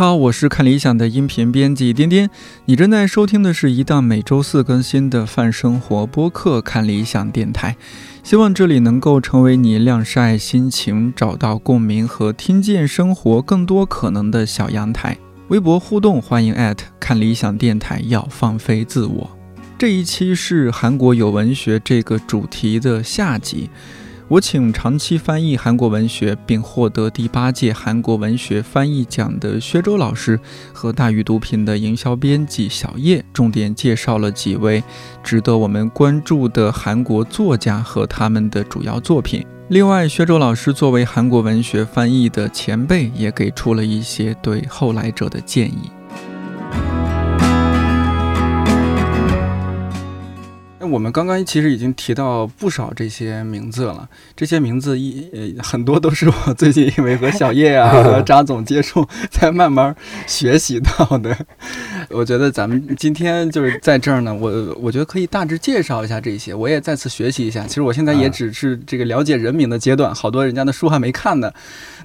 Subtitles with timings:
[0.00, 2.30] 好，我是看理想的音频编辑颠颠。
[2.64, 7.76] 你正在收听的是一档每周四更新的泛生活播客《看理想电台》，
[8.26, 15.18] 希望这里能够成为你晾晒心情、找到共鸣和听见生活更多可能的小阳台。
[15.48, 16.56] 微博互动，欢迎
[16.98, 18.00] 看理想电台。
[18.06, 19.30] 要放飞自我。
[19.76, 23.68] 这一期是韩国有文学这个主题的下集。
[24.30, 30.38] 我请长期翻译韩国文学并获得第八届韩国文学翻译奖的薛周老师
[30.72, 34.84] 和大鱼读品的营销编辑小叶，重点介绍了几位
[35.20, 39.44] 值得我们关注的韩国作家和他们的主要作品。
[39.66, 45.90] 另外，薛周老师作为韩国文学翻译的前辈，也给出了一些对后来者的建议。
[50.82, 59.94] 那我们刚刚其实已经提到不少这些名字了，这些名字一呃很多都是我最近因为和小叶啊 和张总接触才慢慢
[60.26, 61.36] 学习到的。
[62.08, 67.66] 我觉得咱们今天就是在这儿呢，我我觉得可以大致介绍一下这些，我也再次学习一下。
[67.66, 71.52] 其实我现在也只是这个了解人名的阶段，好多人家的书还没看呢。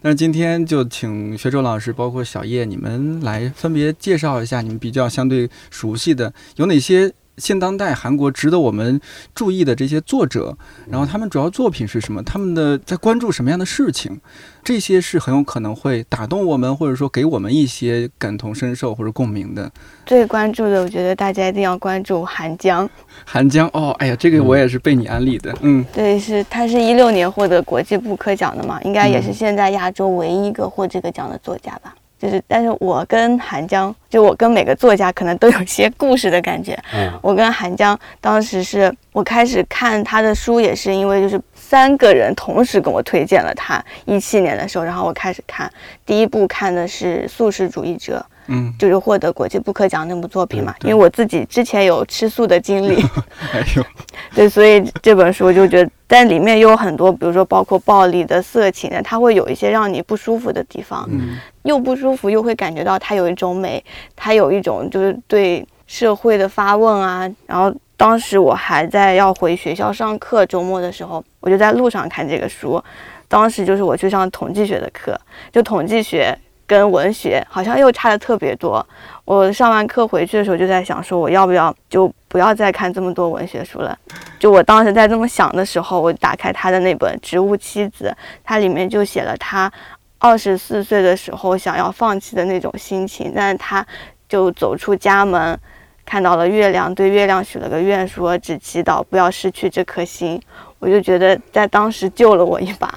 [0.02, 7.14] 但是今天就请学周老师，包括小叶，你们来分别介绍一下你们比较相对熟悉的有哪些。
[7.38, 9.00] 现当代韩国值得我们
[9.34, 10.58] 注意的这些作者，
[10.90, 12.24] 然后他们主要作品是什么？
[12.24, 14.20] 他们的在关注什么样的事情？
[14.64, 19.72] 这些是很有可能会打动我们，或者说给我们一些感同身受或者共鸣的。
[20.06, 22.90] 最关注的，我觉得大家一定要关注韩江。
[23.26, 25.56] 韩江哦，哎呀，这个我也是被你安利的。
[25.62, 31.94] 嗯，对，是他是一六年获得国际布克奖的嘛，应该也是现在亚洲唯一一个获这个奖的作家吧。
[32.18, 36.78] 就是，但是我跟韩江，就我跟每个作家可能都有些故事的感觉。
[36.94, 43.84] 嗯，我跟韩江当时是我开始看他的书，也是因为就是三个人同时跟我推荐了他。
[44.06, 45.72] 一七年的时候，然后我开始看，
[46.06, 48.26] 第一部看的是《素食主义者》。
[48.48, 53.04] 嗯，就是获得国际布克奖那部作品嘛，因为我自己之前有吃素的经历，
[53.52, 53.84] 哎呦，
[54.36, 63.84] 对，所以这本书就觉得，但里面又有很多，比如说包括暴力的、色情的，它会有一些让你不舒服的地方，嗯，又不舒服，又会感觉到它有一种美，
[64.16, 67.30] 它有一种就是对社会的发问啊。
[67.48, 72.84] 然后当时我还在要回学校上课，周末的时候，我就在路上看这个书，
[73.28, 75.20] 当时就是我去上统计学的课，
[75.52, 76.38] 就统计学。
[76.68, 78.84] 跟文学好像又差的特别多。
[79.26, 83.98] 我上完课回去的时候就在想，说我要不要就不要再看这么多文学书了。
[84.38, 89.72] 就我当时在这么想的时候，我打开他的那本《植物妻子》，它里面就写了他
[90.20, 93.34] 二十四岁的时候想要放弃的那种心情。
[93.36, 93.84] 但是他
[94.30, 95.60] 就走出家门，
[96.06, 100.40] 看到了月亮，对月亮许了个愿，说只祈祷不要失去这颗心。
[100.78, 102.94] 我就觉得在当时救了我一把。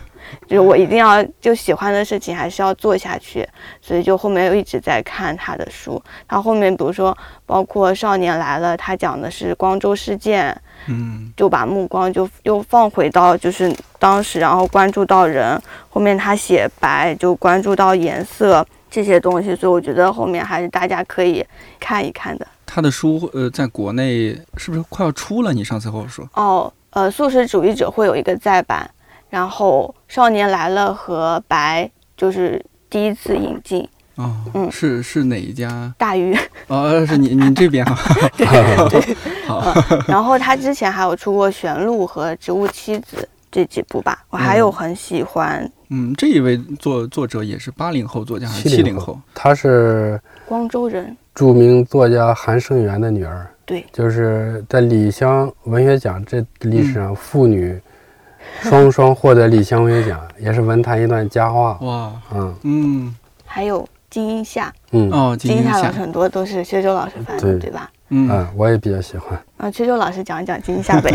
[0.47, 3.47] 就是我一定要就喜欢的事情还是要做下去，
[3.81, 6.03] 所以就后面又一直在看他的书。
[6.27, 15.61] 他后面比如说包括《少年来了》，他讲的是光州事件，嗯，就把目光就又放回到就是当时，然后关注到人。
[15.91, 19.55] 后面他写白，就关注到颜色这些东西。
[19.56, 21.45] 所以我觉得后面还是大家可以
[21.81, 22.47] 看一看的。
[22.65, 25.53] 他的书呃，在国内是不是快要出了？
[25.53, 28.89] 你上次和我说哦，呃，素食主义者会有一个再版。
[29.31, 31.84] 然后《少年来了》和《白》
[32.16, 35.94] 就是第一次引进哦，嗯，是是哪一家？
[35.97, 38.47] 大鱼哦，是你你这边 哈，对
[38.89, 39.16] 对
[39.47, 39.72] 好。
[40.09, 43.16] 然后他之前还有出过《玄鹿》和《植物妻子》
[43.50, 45.71] 这几部吧，我还有很喜欢。
[45.91, 49.19] 嗯，这一位作作者也是八零后作家还是七零后？
[49.34, 53.47] 他是光州人，著名作家韩胜元的女儿。
[53.65, 57.81] 对，就是在李湘文学奖这历史上妇女。
[58.60, 61.78] 双双获得李香薇奖，也是文坛一段佳话。
[61.82, 67.91] 哇，嗯嗯，还有金英夏，嗯哦，金英夏老师很多都是薛周老师翻的，对吧？
[68.10, 69.39] 嗯，我也比较喜欢。
[69.59, 71.12] 啊，薛周老师讲一讲金英夏呗。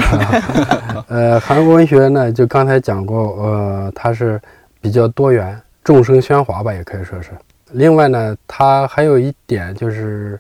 [1.10, 4.40] 呃，韩国文学呢，就刚才讲过，呃，它是
[4.80, 7.32] 比较多元，众生喧哗吧，也可以说是。
[7.72, 10.40] 另外呢，它还有一点就是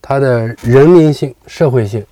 [0.00, 2.04] 它的人民性、社会性。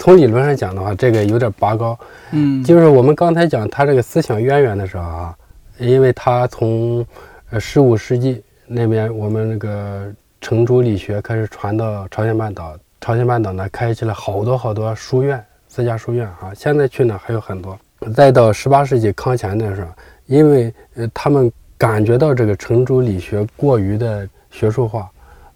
[0.00, 1.96] 从理论上讲的话，这个有点拔高。
[2.30, 5.36] 嗯，就是我们刚才讲他这个思想渊源的时候啊，
[5.76, 7.06] 因为他从
[7.50, 10.10] 呃十五世纪那边我们那个
[10.40, 16.50] 程朱理学开始传到朝鲜半岛，朝鲜半岛呢开启了好多好多书院，私家书院啊。
[16.56, 17.78] 现在去呢还有很多。
[18.16, 19.90] 再到十八世纪康乾的时候，
[20.24, 25.10] 因为呃他们感觉到这个程朱理学过于的学术化，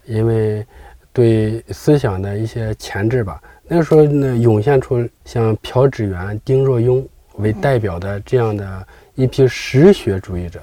[0.05, 0.63] 因为
[1.11, 3.41] 对思想的一些钳制吧。
[3.67, 7.03] 那个时候呢，涌现出像朴志源、丁若庸
[7.37, 10.61] 为代表的这样的一批实学主义者。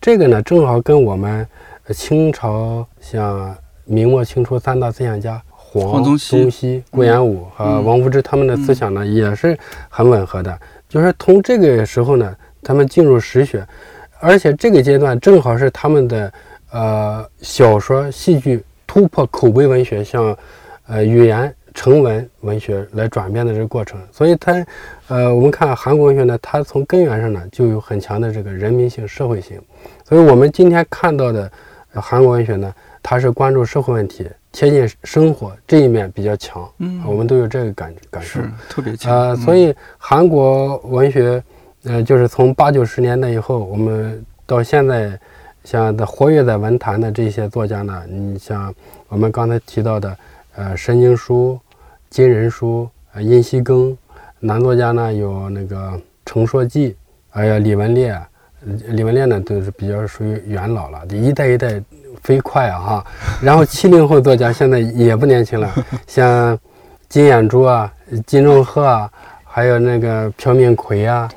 [0.00, 1.46] 这个呢，正好跟我们
[1.94, 3.56] 清朝像
[3.86, 9.58] 明末清初三大思想家黄黄宗羲顾炎武和嗯王夫之，他们的思想呢也是
[9.88, 10.58] 很吻合的。
[10.90, 13.66] 就是从这个时候呢，他们进入实学，
[14.20, 16.32] 而且这个阶段正好是他们的
[16.70, 20.36] 呃小说、戏剧突破口碑文学像
[20.86, 24.00] 呃语言成文文学来转变的这个过程。
[24.12, 24.66] 所以它
[25.08, 29.60] 呃，我们看韩国文学呢，它从根源上呢就有很强的这个人民性、社会性。
[30.08, 31.50] 所以我们今天看到的
[31.92, 36.68] 呃韩国文学呢，它是关注社会问题、贴近生活这一面比较强。
[36.78, 38.40] 嗯我们都有这个感感受。
[38.40, 39.12] 是特别强。
[39.12, 41.42] 呃，嗯所以韩国文学，
[41.84, 45.18] 呃，就是从八九十年代以后，我们到现在，
[45.64, 48.74] 像的活跃在文坛的这些作家呢，你像
[49.08, 50.16] 我们刚才提到的，
[50.56, 51.58] 呃，申经书、
[52.08, 53.96] 金仁书、呃、殷锡庚，
[54.40, 56.96] 男作家呢有那个程硕纪，
[57.30, 58.20] 还有李文烈，
[58.88, 61.82] 李文烈呢都是比较属于元老了，一代一代
[62.22, 63.06] 飞快啊哈。
[63.40, 65.72] 然后七零后作家现在也不年轻了，
[66.06, 66.58] 像
[67.08, 67.92] 金眼珠啊、
[68.26, 69.10] 金钟赫啊，
[69.44, 71.28] 还有那个朴敏奎啊，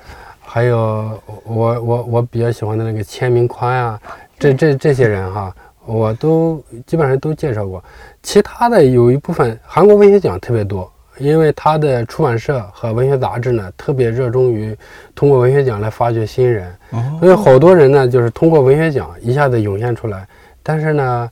[0.42, 4.02] 还有我我我比较喜欢的那个千明宽啊，
[4.38, 7.84] 这这这些人哈，我都基本上都介绍过。
[8.22, 14.76] 其他的有一部分韩国文学奖特别多，因为他的出版社和文学杂志呢特别热衷于
[15.14, 20.26] 通过文学奖来发掘新人，哦，所以好多人呢就是通过文学奖一下子涌现出来，
[20.64, 21.30] 但是呢，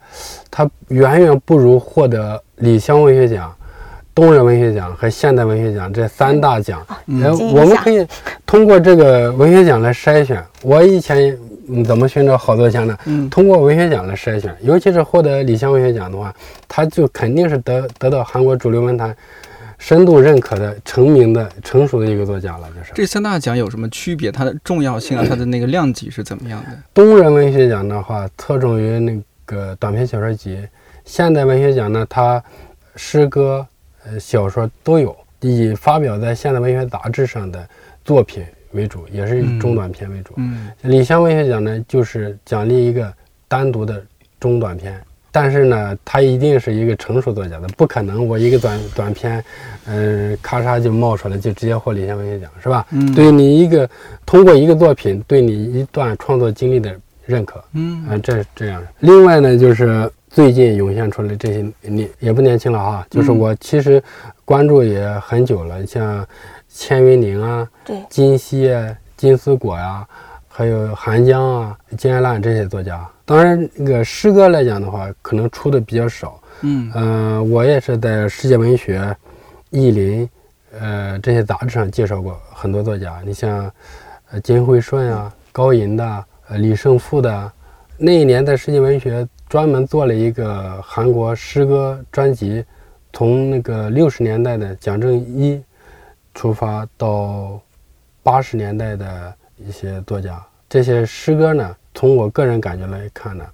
[0.49, 3.53] 他远远不如获得李湘文学奖、
[4.13, 6.85] 东人文学奖和现代文学奖这三大奖。
[7.07, 8.05] 嗯呃，金一下我们可以
[8.45, 10.43] 通过这个文学奖来筛选。
[10.61, 11.35] 我以前
[11.71, 12.97] 嗯怎么寻找好作家呢？
[13.05, 16.33] 嗯通过文学奖来筛选，尤其是获得李湘文学奖的话，
[16.67, 19.15] 他就肯定是得得到韩国主流文坛
[19.77, 22.67] 深度认可的、成名的、成熟的一个作家了。
[22.77, 24.31] 就是这三大奖有什么区别？
[24.31, 26.77] 它的重要性啊，它的那个量级是怎么样的？
[26.93, 30.57] 东人文学奖的话，侧重于那个短篇小说集；
[31.03, 32.43] 现代文学奖呢，它
[32.95, 33.65] 诗歌、
[34.05, 37.67] 呃小说都有，以发表在现代文学杂志上的
[38.05, 40.33] 作品为主，也是以中短篇为主。
[40.37, 43.11] 嗯李湘文学奖呢，就是奖励一个
[43.47, 44.01] 单独的
[44.39, 44.99] 中短篇，
[45.31, 49.43] 但是呢，他一定是一个成熟作家的，不可能我一个短短篇，
[49.85, 52.85] 嗯、咔嚓就冒出来，就直接获李湘文学奖，是吧？
[52.91, 53.89] 嗯，对你一个
[54.25, 56.93] 通过一个作品对你一段创作经历的
[57.25, 58.81] 认可，嗯啊，这这样。
[58.99, 64.01] 另外呢，就是最近涌现出来这些年也不年轻了啊，就是嗯我其实
[64.43, 66.25] 关注也很久了，像
[66.73, 70.07] 千云宁啊、对，金熙啊、金丝果呀、
[70.47, 73.05] 还有韩江啊、金爱烂这些作家。
[73.25, 76.41] 当然，那个诗歌来讲的话，可能出的比较少。
[76.61, 79.15] 嗯呃、我也是在世界文学、
[79.69, 80.29] 意林，
[80.79, 83.21] 呃这些杂志上介绍过很多作家。
[83.25, 83.71] 你像，
[84.31, 87.51] 呃金惠顺啊、高银的、呃李胜富的，
[87.97, 92.63] 那一年在世界文学专门做了一个韩国诗歌专辑，
[93.11, 95.61] 从那个六十年代的蒋正一
[96.33, 97.59] 出发到
[98.23, 103.45] 八十年代的一些作家，这些诗歌呢，从我个人感觉来看呢，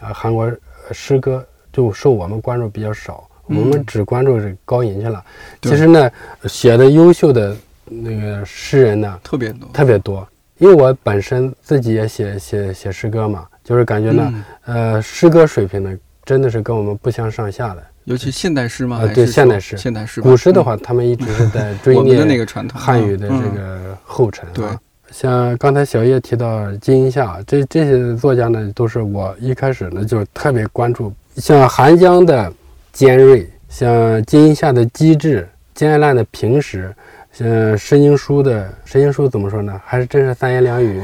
[0.00, 5.24] 啊、韩国呃诗歌就受我们关注比较少，我们嗯只关注这高银去了。
[5.62, 6.10] 其实呢，
[6.44, 9.68] 写的优秀的那个诗人呢特别多。
[9.72, 10.26] 特别多，
[10.58, 17.82] 因为我本身自己也写写写诗歌嘛，就是感觉呢，嗯呃，诗歌水平呢真的是跟我们不相上下的。
[18.06, 19.04] 尤其现代诗吗？
[19.14, 24.64] 对现代诗现代诗古诗的话，他们一直是在追我们的那念个传统汉语的这嗯个后尘、啊对
[25.12, 31.12] 像刚才小叶提到金一夏，这这些作家呢，都是我一开始呢就特别关注。
[31.36, 32.52] 像韩江的
[32.92, 36.94] 尖锐，像金一夏的机智，金爱烂的平实，
[37.32, 39.80] 像申英书的申英书怎么说呢？
[39.84, 41.00] 还是真是三言两语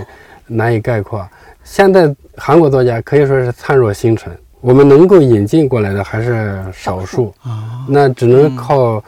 [0.47, 1.26] 难以概括。
[1.62, 7.35] 现在韩国作家可以说是灿若星辰，我们能够引进过来的还是少数。
[7.42, 9.02] 啊，那只能靠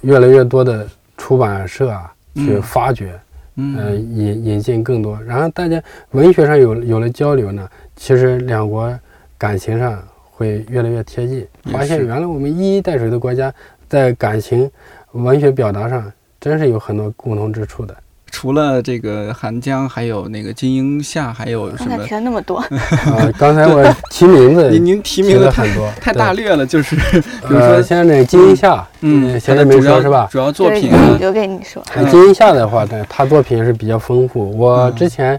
[0.00, 0.88] 越来越多的
[1.18, 3.12] 出版社啊、去嗯发掘，
[3.56, 5.20] 呃，嗯引引进更多。
[5.24, 8.98] 然后大家文学上有有了交流呢，其实两国
[9.36, 11.46] 感情上会越来越贴近。
[11.64, 13.52] 发现原来我们一衣带水的国家，
[13.88, 14.70] 在感情、
[15.12, 17.94] 文学表达上真是有很多共同之处的。
[18.30, 22.14] 除了这个韩江，还有那个金英夏，还有什么刚才提？
[22.14, 27.02] 了那么多，啊，刚才我提名字 您您提提名的太了很多，太大略了，就是比
[27.48, 30.28] 如呃，说，像那金英夏，嗯，现在没说是吧？
[30.30, 31.82] 主要作品啊，留给你说。
[32.10, 34.56] 金英夏的话呢，他作品是比较丰富。
[34.56, 35.38] 我嗯之前，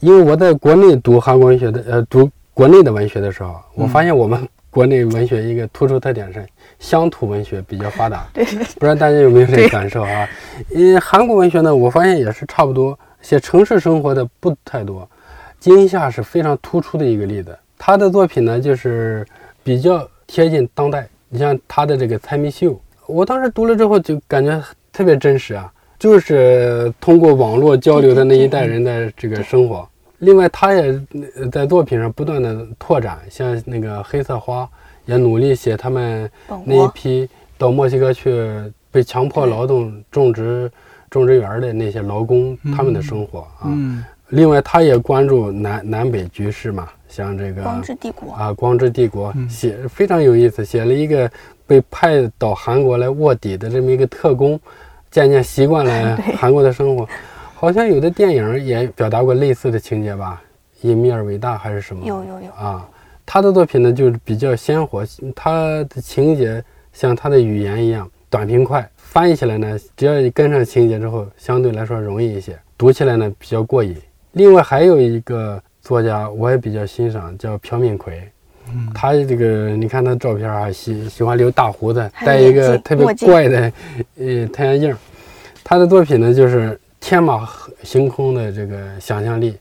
[0.00, 6.46] 因为我在国内读韩国文学的，呃，读国内的文学的时候，我嗯发现我们国内文学一个突出特点是
[6.78, 8.26] 乡土文学比较发达。
[8.32, 10.28] 对，不知道大家有没有这个感受啊？
[10.74, 15.08] 嗯，韩国文学呢，我发现也是差不多，写城市生活的不太多。
[15.58, 17.56] 金一夏是非常突出的一个例子。
[17.78, 19.26] 他的作品呢，就是
[19.62, 21.08] 比较贴近当代。
[21.28, 22.70] 你像他的这个《猜谜秀》，
[23.06, 29.88] 我当时读了之后就感觉特别真实啊，就是通过网络交流的那一代人的这个生活。
[30.18, 30.98] 另外，他也
[31.50, 34.66] 在作品上不断的拓展，像那个黑色花，
[35.06, 36.30] 也努力写他们
[36.64, 38.46] 那一批到墨西哥去
[38.90, 40.70] 被强迫劳动种植
[41.08, 43.72] 种植园的那些劳工他们的生活啊。
[44.30, 51.30] 另外，他也关注南南北局势嘛，像这个光之帝国啊，光之帝国写非常有意思，写了一个
[51.64, 54.58] 被派到韩国来卧底的这么一个特工，
[55.12, 57.08] 渐渐习惯了 韩国的生活。
[57.54, 60.42] 好像有的电影也表达过类似的情节吧，
[60.88, 62.04] 《隐秘而伟大》还是什么？
[62.04, 62.86] 有有有啊！
[63.26, 65.04] 他的作品呢，就是比较鲜活，
[65.34, 73.94] 他的情节像他的语言一样短平快，翻译起来呢，只要你跟上情节之后，相对来说容易一些，读起来呢比较过瘾。
[74.32, 78.22] 另外还有一个作家，我也比较欣赏，叫朴敏奎。
[78.68, 83.72] 嗯，他这个你看他照片啊，喜喜欢留大胡子，戴一个特别怪的
[84.18, 84.96] 呃太阳镜。
[85.64, 86.78] 他的作品呢，就是。
[86.98, 87.48] 天马
[87.84, 89.54] 行空的这个想象力，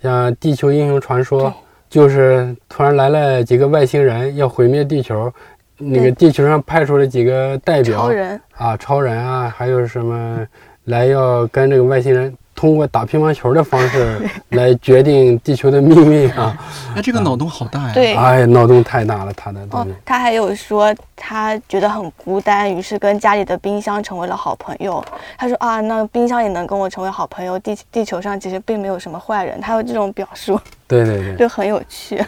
[0.00, 1.50] 像《地球英雄传说》，
[1.94, 5.32] 就是突然来了几个外星人要毁灭地球，
[5.78, 10.44] 那个地球上派出了几个代表，超人啊，超人啊，还有什么
[10.86, 12.36] 来要跟这个外星人。
[12.64, 14.18] 通过打乒乓球的方式
[14.52, 16.56] 来决定地球的命运啊！
[16.96, 17.90] 哎，这个脑洞好大呀！
[17.92, 19.92] 对，哎，脑洞太大了，他的脑洞。
[20.02, 25.04] 他还有说他觉得很孤单，于是跟家里的冰箱成为了好朋友。
[25.36, 27.58] 他说啊，那冰箱也能跟我成为好朋友。
[27.58, 30.58] 地地球上其实并没有什么坏人，他有这种表述。
[30.88, 32.24] 对对对， 就很有趣。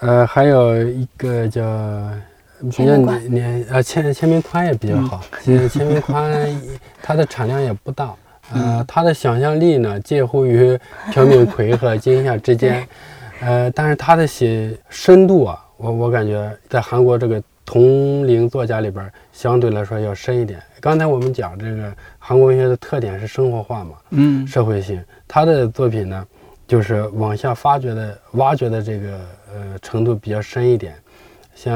[0.00, 1.62] 呃，还有一个叫
[2.60, 5.22] 比较年呃签签名宽也比较好。
[5.42, 6.30] 其实签名宽
[7.02, 8.14] 它的产量也不大。
[8.52, 10.76] 呃，他的想象力呢，介乎于
[11.14, 12.86] 朴敏奎和金夏之间，
[13.40, 20.60] 呃，但是他的写深度啊，我我感觉在韩国这个同龄作家里边，相对来说要深一点。
[20.80, 26.26] 刚才我们讲这个韩国文学的特点是生活化嘛，嗯，社会性，他的作品呢，
[26.66, 29.20] 就是往下发掘的、挖掘的这个
[29.54, 30.94] 呃程度比较深一点。
[31.54, 31.72] 像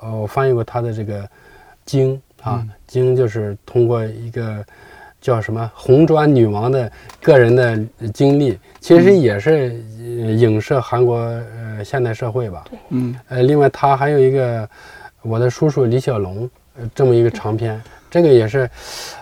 [0.00, 1.22] 呃，我翻译过他的这个
[1.84, 2.16] 《经》
[2.48, 4.64] 啊，《经》就是通过一个。
[5.24, 7.80] 叫什么红砖女王的个人的
[8.12, 9.74] 经历，其实也是
[10.36, 12.62] 影射韩国呃现代社会吧。
[12.68, 14.68] 对，嗯，呃，另外他还有一个
[15.22, 16.46] 我的叔叔李小龙，
[16.94, 18.68] 这么一个长篇，这个也是，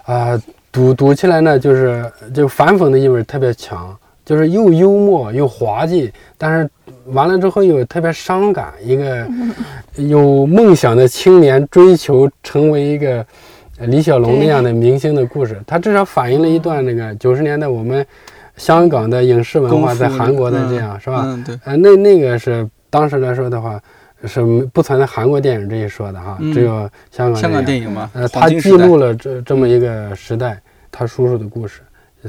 [0.04, 0.36] 啊，
[0.72, 2.04] 读读起来呢，就是
[2.34, 6.68] 就反讽的意味特别强，就是又幽默又滑稽，但是
[7.12, 9.24] 完了之后又特别伤感，一个
[9.94, 13.24] 有梦想的青年追求成为一个。
[13.86, 18.04] 李小龙那样的明星的故事，他至少反映了一段那个九十年代我们
[18.56, 21.22] 香港的影视文化在韩国的这样，是吧？
[21.26, 21.58] 嗯，对。
[21.64, 23.80] 呃，那那个是当时来说的话，
[24.24, 24.40] 是
[24.72, 28.10] 不存在韩国电影这一说的哈，只有香港香港电影嘛。
[28.12, 30.60] 呃，他记录了这这么一个时代，
[30.90, 31.80] 他叔叔的故事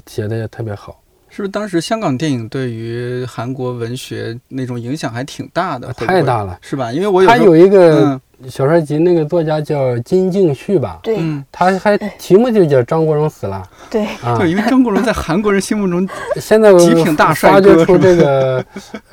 [0.08, 1.00] 写的也特别好。
[1.34, 5.92] 是不是当时香港电影对于韩国文学那种影响还挺大的？
[5.94, 6.92] 太大了，是吧？
[6.92, 8.22] 因为我有他有一个。
[8.50, 11.00] 小说集那个作家叫金敬旭吧？
[11.02, 11.18] 对，
[11.50, 13.64] 他还题目就叫张国荣死了。
[13.90, 14.06] 对，
[14.38, 16.06] 对，因为张国荣在韩国人心目中
[16.42, 17.70] 现在极品大帅哥。
[17.70, 18.66] 发掘出这个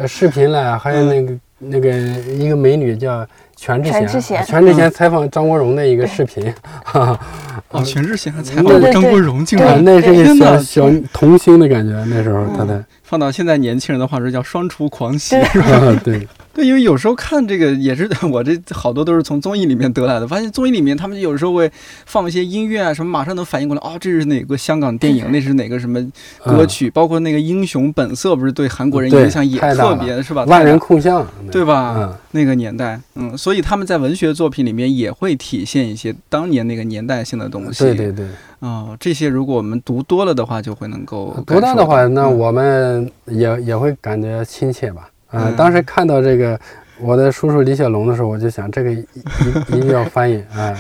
[0.04, 1.90] 视频来，还有那个那个
[2.32, 3.24] 一个美女叫
[3.61, 3.90] 全智
[4.23, 4.90] 贤，全智贤。
[4.90, 6.52] 采访张国荣的一个视频。
[7.69, 11.93] 哦，全智贤还采访张国荣，竟然那是个小小童星的感觉。
[12.07, 16.00] 那时候他的放到现在年轻人的话说叫双厨狂喜，是吧？
[16.05, 16.29] 对。
[16.52, 21.71] 对，因为有时候看这个也是 我这好多都是从综艺里面得来的，发现综艺里面他们有时候会
[22.07, 26.00] 放一些音乐啊什么，马上能反应过来，哦，这是哪个香港电影，那是哪个什么
[26.45, 30.45] 歌曲，包括那个《英雄本色》，不是对韩国人影响也特别，是吧？
[30.45, 32.17] 万人空巷，对吧？
[32.33, 37.85] 那个年代，嗯，所以他们在文学作品里面也会体现一些当年那个年代性的东西。
[37.85, 38.26] 对对对，
[38.61, 45.11] 哦，这些如果我们读多了的话，就会能够读到的话，那我们也也会感觉亲切吧。
[45.31, 46.59] 啊，当时看到这个
[47.00, 49.07] 我的叔叔李小龙的时候，我就想这个一
[49.69, 50.76] 一定要翻译 啊，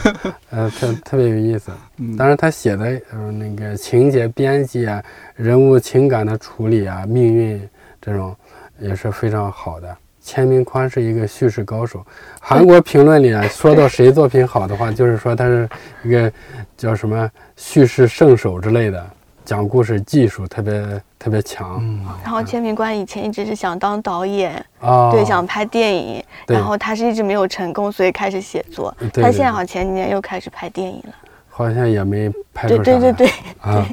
[0.50, 1.70] 呃，特特别有意思。
[2.18, 5.02] 当然他写的呃那个情节编辑啊，
[5.34, 7.68] 人物情感的处理啊，命运
[8.00, 8.36] 这种
[8.78, 9.96] 也是非常好的。
[10.22, 12.04] 钱明宽是一个叙事高手，
[12.40, 15.68] 韩国评论里啊说到谁作品好的话，就是说他是
[16.04, 16.32] 一个
[16.76, 19.04] 叫什么叙事圣手之类的。
[19.42, 21.82] 讲故事技术特别特别强，
[22.22, 24.64] 然后钱明宽以前一直是想当导演，
[25.10, 28.94] 对，想拍电影，然后他是一直没有成功，所以开始写作。
[29.12, 31.14] 他现在好像前几年又开始拍电影了，
[31.48, 32.82] 好像也没拍出啥。
[32.84, 33.84] 对对对对啊，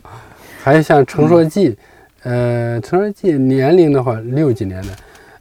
[0.62, 1.75] 还有像陈硕记，
[2.22, 4.89] 呃，陈硕记年龄的话六几年的，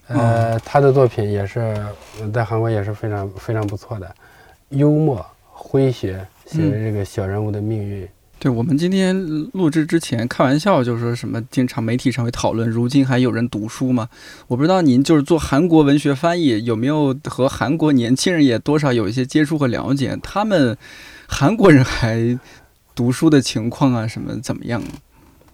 [0.08, 1.76] 呃，他的作品也是
[2.32, 4.14] 在韩国也是非常非常不错的，
[4.68, 8.08] 幽默诙谐，写的这个小人物的命运。
[8.38, 9.16] 对我们今天
[9.54, 14.08] 录制之前开玩笑，就说什么经常媒体上会讨论，如今还有人读书吗？
[14.46, 20.16] 我不知道您就是做韩国文学翻译，有没有和韩国年轻人也多少有一些接触和了解？
[20.22, 20.76] 他们
[21.26, 22.38] 韩国人还
[22.94, 24.82] 读书的情况啊，什么怎么样？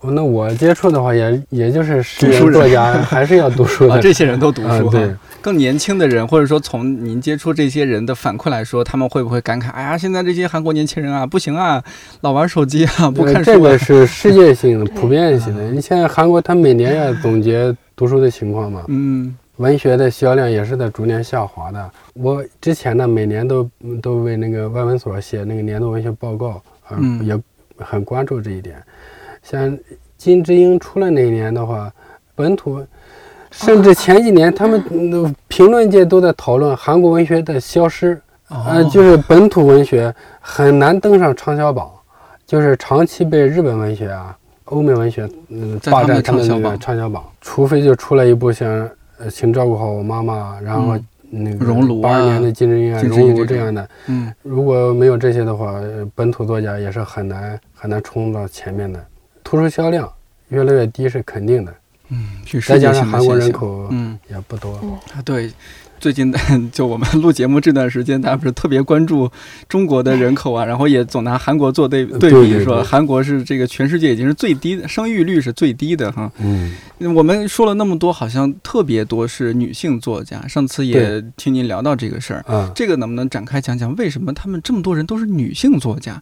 [0.02, 3.94] 哦那我接触的话也，也就是诗读书作家，还是要读书的。
[3.94, 4.98] 啊，这些人都读书哈。
[4.98, 11.82] 啊对更年轻的人，或者说从您接触这些人的反馈来说，他们会不会感慨：哎呀，现在这些韩国年轻人啊，不行啊，
[12.20, 15.64] 老玩手机啊，不看书、这个是世界性的、 普遍性的。
[15.70, 21.90] 你现在韩国，他每年要总结读书的情况嘛，嗯文学的销量也是在逐年下滑的。
[22.14, 23.68] 我之前呢，每年都
[24.00, 27.36] 都为那个外文所写那个年度文学报告，啊、嗯也
[27.78, 28.80] 很关注这一点。
[29.42, 29.78] 像
[30.16, 31.92] 金智英出来那一年的话，
[32.34, 32.84] 本土，
[33.50, 41.90] 甚至前几年他们嗯评论界都在讨论韩国文学的消失，呃，哦就是本土文学很难登上畅销榜，
[42.46, 46.78] 就是长期被日本文学啊、欧美文学嗯霸占他们畅销榜。
[46.78, 51.04] 畅销榜，除非就出来一部像呃，请照顾好我妈妈，然后嗯。
[51.34, 54.30] 那个熔炉啊八二年的金智英啊、熔炉这样的，嗯。
[54.42, 59.02] 如果没有这些的话，呃本土作家也是很难很难冲到前面的。
[59.42, 60.10] 图书销量
[60.48, 61.74] 越来越低是肯定的，
[62.10, 62.28] 嗯，
[62.66, 63.36] 再加上韩国。
[63.36, 64.74] 人口嗯也不多。
[65.14, 65.50] 啊，对。
[66.02, 66.34] 最近
[66.72, 69.30] 就我们录节目这段时间，大家不是特别关注
[69.68, 76.28] 中国的人口啊，然后也总拿韩国做对对比，说韩国是这个全世界已经是最低的，生育率是最低的哈。
[76.38, 76.74] 嗯，
[77.14, 80.44] 我们说了那么多，好像特别多是女性作家。
[80.48, 86.20] 上次也听您聊到这个事儿，啊，这个能不能展开讲讲，为什么他们这么多人都是女性作家？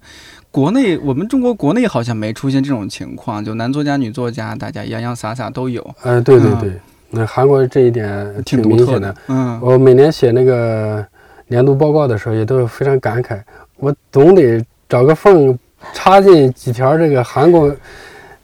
[0.52, 6.72] 国内我们中国国内好像没出现这种情况，就男作家、女作家，大家洋洋洒洒都有，呃，对对嗯对，
[7.10, 9.14] 那韩国这一点挺独明显特的。
[9.28, 11.06] 嗯，我每年写那个
[11.46, 13.40] 年度报告的时候，也都非常感慨，
[13.76, 15.56] 我总得找个缝
[15.92, 17.72] 插进几条这个韩国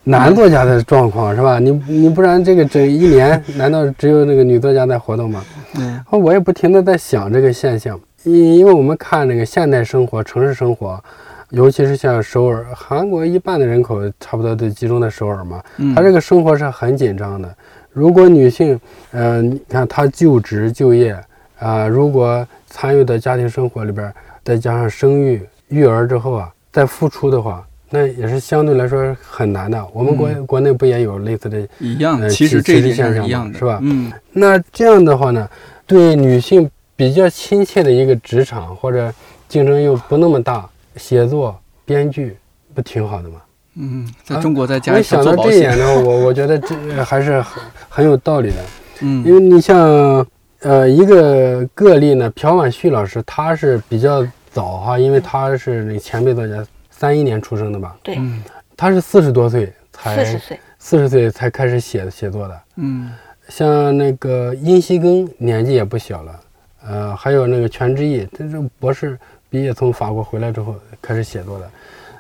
[0.05, 1.59] 男作家的状况，是吧？
[1.59, 5.43] 你你不然这个整一年， 难道只有那个女作家在活动吗？
[5.79, 11.03] 嗯我也不停的在想这个现象，因因为我们看那个现代生活、城市生活，
[11.51, 15.63] 尤其是像首尔，韩国一半的人口差不多都集中在首尔嘛，
[15.95, 17.55] 他，这个生活是很紧张的。
[17.93, 18.79] 如果女性，
[19.13, 21.17] 呃，你看她就职就业
[21.59, 29.83] 啊、如果参与到家庭生活里边儿，再加上生育、育儿之后啊，再付出的话，那也是相对来说很难的。
[29.95, 31.67] 我们国、嗯国内不也有类似的？
[31.79, 35.49] 一样，呃其实这一现象是一样的，是吧嗯那这样的话呢，
[35.87, 39.11] 对女性比较亲切的一个职场，或者
[39.49, 42.37] 竞争又不那么大，写作、编剧
[42.75, 43.41] 不挺好的吗？
[43.77, 48.57] 嗯，在啊中国再加我一条想做保险到这一点，呢，我我觉得这还是很很有道理的。
[49.03, 49.25] 嗯。
[49.25, 50.27] 因嗯为你像
[50.61, 58.43] 呃一个个例呢，朴婉旭老师，他是比较早哈，因为他是那个前辈作家，三一年出生的吧，对，嗯。
[58.77, 62.61] 他是四十多岁四才十岁，四十岁才开始写写作的。
[62.77, 63.11] 嗯。
[63.49, 66.41] 像那个殷锡庚年纪也不小了，
[66.87, 69.19] 呃，还有那个全智义，他是博士
[69.57, 71.71] 毕业从法国回来之后开始写作的。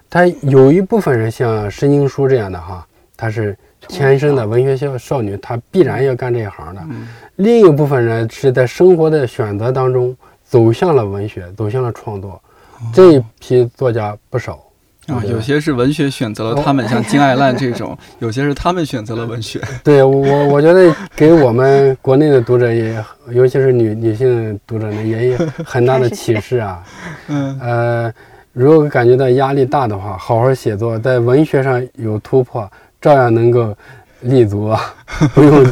[0.09, 3.55] 他有一部分人像申京书这样的哈，他是
[3.87, 6.81] 天生的文学少少女，她必然要干这一行的。
[6.89, 12.41] 嗯另一部分人是在生活的选择当中走向了文学，走向了创作。
[12.91, 14.59] 这一批作家不少
[15.07, 15.31] 啊，对。
[15.31, 19.61] 有些是文学选择了他们，像金爱烂这种； 有些是他们选择了文学。
[19.85, 26.83] 对我，我觉得给我们国内的读者也，尤其是女女性读者呢，也有 很大的启示啊。
[27.29, 27.59] 嗯。
[27.61, 28.13] 呃，
[28.53, 32.69] 如果感觉到压力大的话，好好写作，在文学上有突破，
[33.01, 33.77] 照样能够
[34.23, 34.81] 立足啊，
[35.35, 35.65] 不用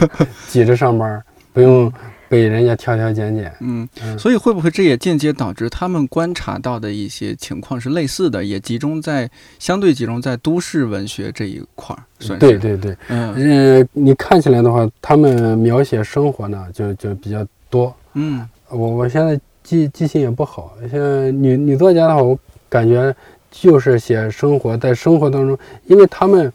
[0.49, 1.93] 挤着上班，不用
[2.35, 3.53] 被人家挑挑拣拣。
[3.61, 12.03] 嗯，嗯所以会不会这也间接导致他们观察到的一些情况是类似的，也集中在相对集中在都市文学这一块儿？
[12.39, 13.33] 对，对对，嗯
[13.81, 17.95] 呃，你看起来的话，他们描写生活呢，就就比较多。
[18.15, 21.01] 嗯我我现在记记性也不好，像
[21.43, 22.37] 女女作家的话，我
[22.69, 23.15] 感觉
[23.51, 26.53] 就是写生活，在生活当中，因为他们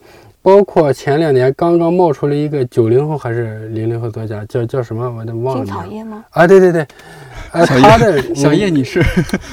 [0.50, 5.08] 包括前两年刚刚冒出了一个九零后还是零零后作家，叫叫什么？
[5.16, 6.26] 我都忘了金草叶吗？
[6.32, 6.88] 啊，对对对，
[7.54, 9.00] 呃，他的 小叶女士，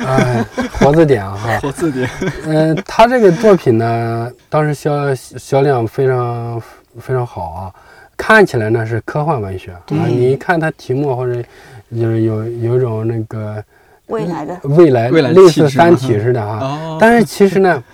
[0.03, 0.43] 哎，
[0.81, 2.09] 活字典哈， 活字典。
[2.47, 6.59] 嗯，他这个作品呢，当时销销量非常
[6.99, 7.73] 非常好啊，
[8.17, 11.43] 看起来呢是科幻文学啊，你一看它题目或者
[11.95, 13.63] 就是有有一种那个
[14.07, 14.59] 未来的。
[14.63, 16.59] 未来未来类似《三体》似的哈。
[16.63, 17.85] 哦，但是其实呢，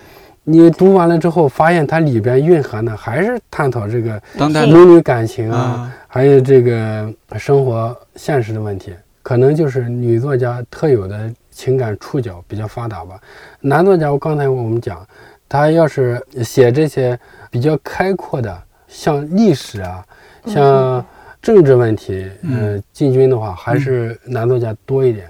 [0.44, 13.20] 你读完了之后，发现它里边蕴含的还是探讨这个当代是母女感情啊，啊，还有这个生活现实的问题，可能就是女作家特有的情感触角比较发达吧。
[13.60, 15.06] 男作家，我刚才我们讲，
[15.48, 17.16] 他要是写这些
[17.48, 20.04] 比较开阔的，像历史啊，
[20.46, 21.06] 像
[21.40, 25.28] 政治问题，嗯呃，进军的话，还是男作家多一点。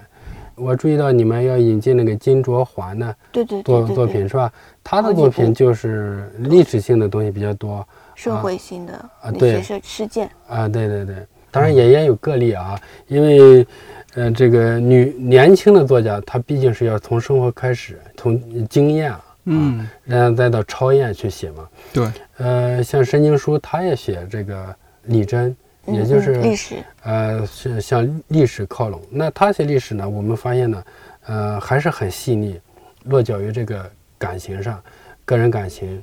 [0.63, 4.53] 我注意到你们要引进那个金卓桓呢对对对作作品是吧？
[4.85, 7.87] 他的作品就是历史性的东西比较多。
[8.15, 11.17] 社会性的啊对些事事件，啊，对对对，
[11.51, 13.67] 当然也也有个例啊，因为，
[14.15, 21.67] 呃，这个女年轻的作家，她毕竟是要从生活开始，从经验啊，嗯，然后再到超验去写嘛。
[21.93, 29.01] 对，呃，像申经书，他也写这个李真，也就是历史，呃，是向历史靠拢。
[29.11, 30.85] 那他写历史呢，我们发现呢，
[31.27, 32.61] 呃，还是很细腻，
[33.05, 34.81] 落脚于这个感情上，
[35.25, 36.03] 个人感情，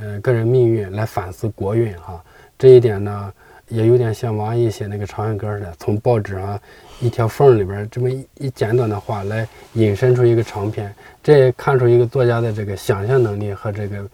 [0.00, 2.22] 呃，个人命运来反思国运哈。
[2.58, 3.32] 这一点呢，
[3.68, 6.60] 也有点像王安忆写那个《长恨歌》似的，从报纸上
[7.00, 14.04] 一条缝里边这么一一简短的话来引申出一个长篇，这也看出一个作家的这个想象能力和这个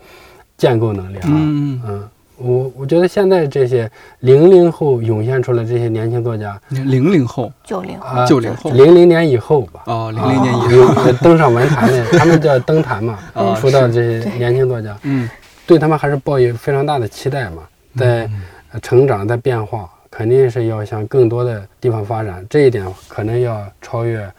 [0.58, 1.24] 建构能力啊。
[1.26, 7.50] 嗯，嗯，我我觉得现在这些零零后涌现出来这些年轻作家，零零后。
[7.64, 8.70] 九零后，啊，90后。
[8.70, 15.28] 零零年以后吧，哦，零零年以后，登上文坛的， 他们叫登坛嘛，啊出道这些年轻作家，嗯，
[15.66, 17.62] 对他们还是抱有非常大的期待嘛，
[17.96, 18.28] 在
[18.72, 24.30] 呃成长，在变化，肯定是要向更多的地方发展，这一点可能要超越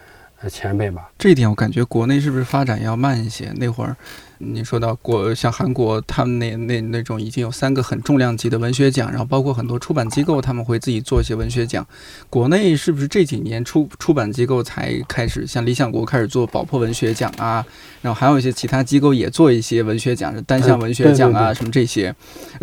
[0.42, 1.10] 呃前辈吧。
[1.18, 3.52] 这一点我感觉国内是不是发展要慢一些？
[3.56, 3.96] 那会儿
[4.40, 11.86] 你说到国像韩国，他们那那那种已经有三个很重量级的文学奖，然后包括很多出版机构他们会自己做一些文学奖。
[12.30, 17.66] 国内是不是这几年出出版机构才开始像理想国开始做宝珀文学奖啊？
[18.02, 22.16] 然后还有一些其他机构也做一些文学奖，单项文学奖啊、什么这些，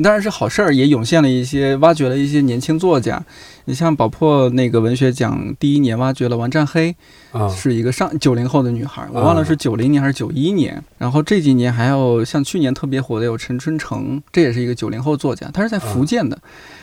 [0.02, 3.24] 当然是好事儿，也涌现了一些挖掘了一些年轻作家。
[3.66, 6.94] 你像宝珀那个文学奖第一年挖掘了王占黑，
[7.33, 10.83] 啊，是一个上九零后的女孩，我忘了是九零年还是九一年。
[10.98, 16.38] 然后这几年还有像去年特别火的有陈春成，这也是一个九零后作家，他是在福建的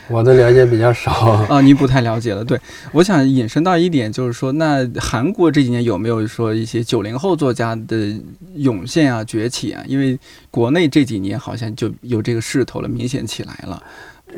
[0.08, 1.12] 我的了解比较少。
[1.50, 2.44] 啊，您不太了解了。
[2.44, 2.60] 对，
[2.91, 8.13] 我想引申到一点，就是说，那韩国这几年有没有说一些九零后作家的
[8.56, 9.84] 涌现啊、崛起啊？
[9.88, 13.82] 因为国内这几年好像就有这个势头了，明显起来了。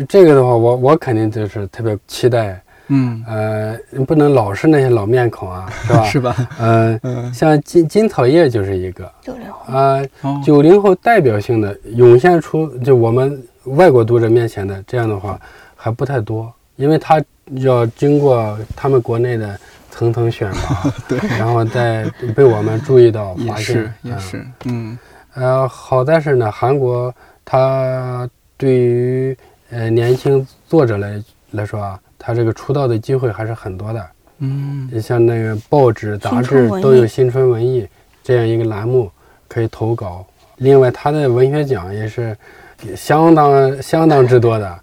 [0.08, 6.04] 这个的话，我我肯定就是特别期待，嗯，呃，不能老是那些老面孔啊， 是吧？
[6.06, 6.36] 是吧？
[6.60, 9.10] 呃，嗯，像金金草叶就是一个。
[9.22, 15.40] 九零后，啊，哦，九零后代表性的涌现出就我们外国读者面前的这样的话
[15.76, 17.22] 还不太多，因为他
[17.58, 19.58] 要经过他们国内的
[19.92, 22.04] 层层选拔， 对，然后再
[22.36, 24.20] 被我们注意到也发现是，也嗯。
[24.20, 24.98] 是，嗯。
[25.36, 29.36] 呃，好在是呢，韩国它对于
[29.74, 34.06] 呃年轻作者来来说啊，他这个出道的机会还是很多的。
[34.40, 37.88] 嗯像那个报纸、杂志都有新春文艺
[38.24, 39.10] 这样一个栏目
[39.48, 40.26] 可以投稿。
[40.58, 42.36] 另外，他的文学奖也是
[42.96, 44.80] 相当相当之多的，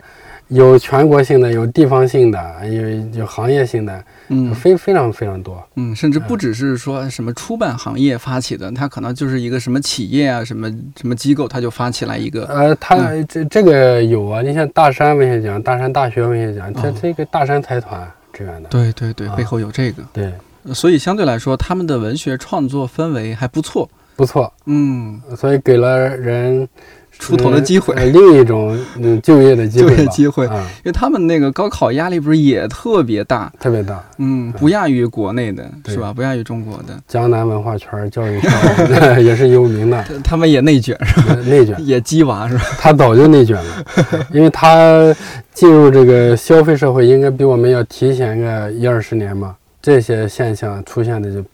[0.51, 5.63] 有全国性的，有地方性的，有有行业性的，嗯非非常非常多。
[5.77, 12.45] 嗯，甚至不只是说什么出版行业发起的，它可能就是一个什么企业啊、什么什么机构，它就发起来一个。
[12.47, 12.97] 呃，他
[13.29, 18.69] 这这个有啊，你像大山文学奖、大山大学文学奖，这哦这个大山财团支援的。
[18.69, 20.33] 对对对，啊背后有这个，对，
[20.75, 23.89] 所以相对来说，他们的文学创作氛围还不错。
[24.17, 26.69] 不错，嗯，所以给了人
[27.21, 34.03] 出头的机会呃另一种嗯就业的机会，就业机会啊，因为他们那个高考压力不是也特别大，特别大。
[34.19, 36.13] 嗯，不亚于国内的，对是吧？
[36.13, 38.51] 不亚于中国的，江南文化圈、教育圈
[39.25, 41.27] 也是有名的，他他们也内卷，是吧？
[41.29, 42.65] 呃内卷，也鸡娃是吧？
[42.79, 43.85] 他早就内卷了，
[44.33, 45.15] 因为他
[45.53, 51.45] 进入这个消费社会应该比我们要提前个一二十年嘛，这些现象出现的就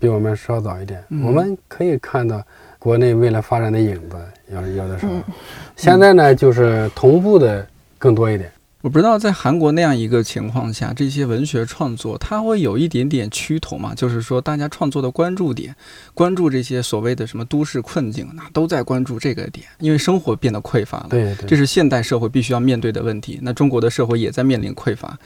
[0.00, 1.02] 比我们稍早一点。
[1.10, 2.42] 嗯我们可以看到
[2.82, 4.16] 国内未来发展的影子，
[4.52, 5.22] 有有的时候，嗯
[5.76, 7.64] 现在呢就是同步的
[7.96, 8.50] 更多一点。
[8.80, 13.94] 我不知道在韩国那样一个情况下，这些文学创作它会有一点点趋同嘛？
[13.94, 15.72] 就是说，大家创作的关注点，
[16.12, 21.06] 关注这些所谓的什么都市困境，那都在关注这个点，因为生活变得匮乏了。
[21.08, 23.38] 对对，这是现代社会必须要面对的问题。
[23.42, 25.16] 那中国的社会也在面临匮乏。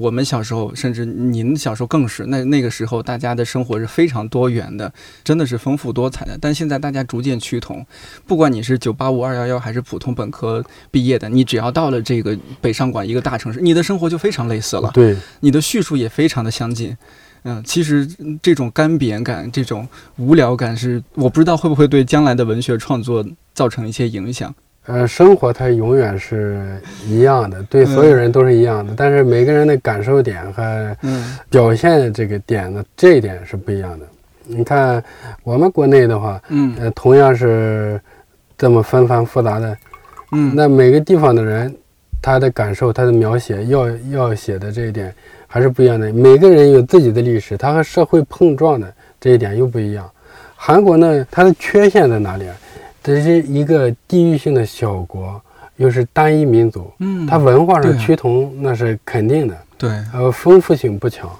[0.00, 4.92] 我们小时候，甚至您小时候更是，那那个时候大家的生活是非常多元的，
[5.22, 6.38] 真的是丰富多彩的。
[6.40, 7.84] 但现在大家逐渐趋同，
[8.26, 16.96] 不管你是九八五、二幺幺还是普通本科毕业的，你只要到了这个北上广一个大城市，你的生活就非常类似了，对你的叙述也非常的相近。
[17.42, 18.08] 嗯，其实
[18.40, 24.54] 这种干瘪感、这种无聊感是，我不知道会不会对将来的文学创作造成一些影响？
[24.86, 34.06] 呃，生活它永远是一样的，对所有人都是一样的，但是每个人的感受点和嗯表现这个点呢，这一点是不一样的。
[34.46, 35.02] 你看
[35.42, 37.98] 我们国内的话，嗯呃，同样是
[38.58, 39.76] 这么纷繁复杂的，
[40.32, 41.74] 嗯，那每个地方的人，
[42.20, 45.14] 他的感受、他的描写要要写的这一点
[45.46, 46.12] 还是不一样的。
[46.12, 50.06] 每个人有自己的历史，他和社会碰撞的这一点又不一样。
[50.54, 52.54] 韩国呢，它的缺陷在哪里啊？
[53.04, 55.40] 这是一个地域性的小国，
[55.76, 61.30] 又是单一民族，嗯，它文化上趋同那是肯定的，对，呃，丰富性不强。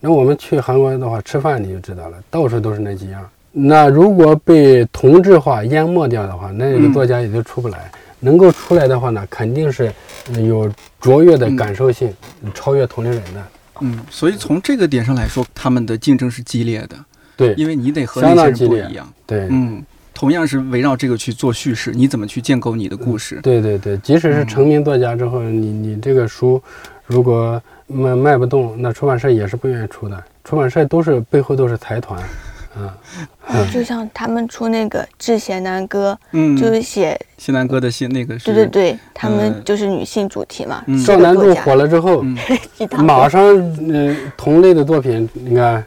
[0.00, 3.22] 那我们去韩国的话，吃饭你就知道了，到处都是那几样。
[3.52, 7.90] 那如果被同质化淹没掉的话，那作家也就出不来。
[8.22, 9.92] 能够出来的话呢，肯定是
[10.32, 12.10] 呃有卓越的感受性，
[12.54, 13.42] 超越同龄人的。
[13.80, 16.96] 嗯，所以从这个点上来说，他们的竞争是激烈的，
[17.36, 19.12] 对因为你得和相那些人当激烈不一样。
[19.26, 23.40] 对，嗯，同样是围绕这个去做叙事，你怎么去建构你的故事？
[23.42, 26.62] 对对对，即使是成名作家之后，你你这个书
[27.06, 30.22] 如果卖卖不动，那出版社也是不愿意出的。
[30.44, 32.18] 出版社都是背后都是财团，
[32.74, 32.96] 啊，
[33.52, 40.82] 嗯就像他们出那个《致贤南歌嗯，》，就是写，贤南哥的新那个是，对对对，他呃们就是女性主题嘛。
[40.86, 42.36] 嗯四赵南柱个作家火了之后，嗯
[43.04, 43.42] 马上
[43.92, 45.84] 呃同类的作品，你看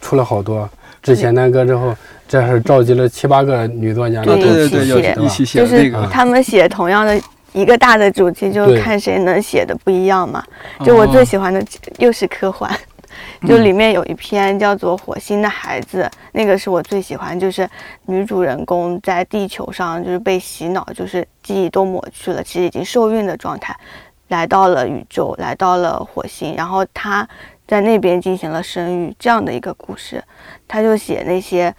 [0.00, 0.64] 出了好多。
[1.02, 1.94] 《致贤南歌》之后，
[2.28, 7.20] 这是召集了七八个女作家，一起写一起写就是的那个，他们写同样的
[7.52, 10.44] 一个大的主题，就是看谁能写的不一样嘛。
[10.84, 11.64] 就我最喜欢的
[11.98, 12.70] 又是科幻，
[13.46, 17.68] 就里面有一篇叫做《火星的孩子》，那个是我最喜欢，就是
[18.06, 23.74] 女主人公在地球上就是被洗脑，就是记忆都抹去了，其实已经受孕的状态，
[24.28, 27.26] 来到了宇宙，来到了火星，然后她
[27.68, 30.22] 在那边进行了生育这样的一个故事，
[30.66, 31.72] 他就写那些。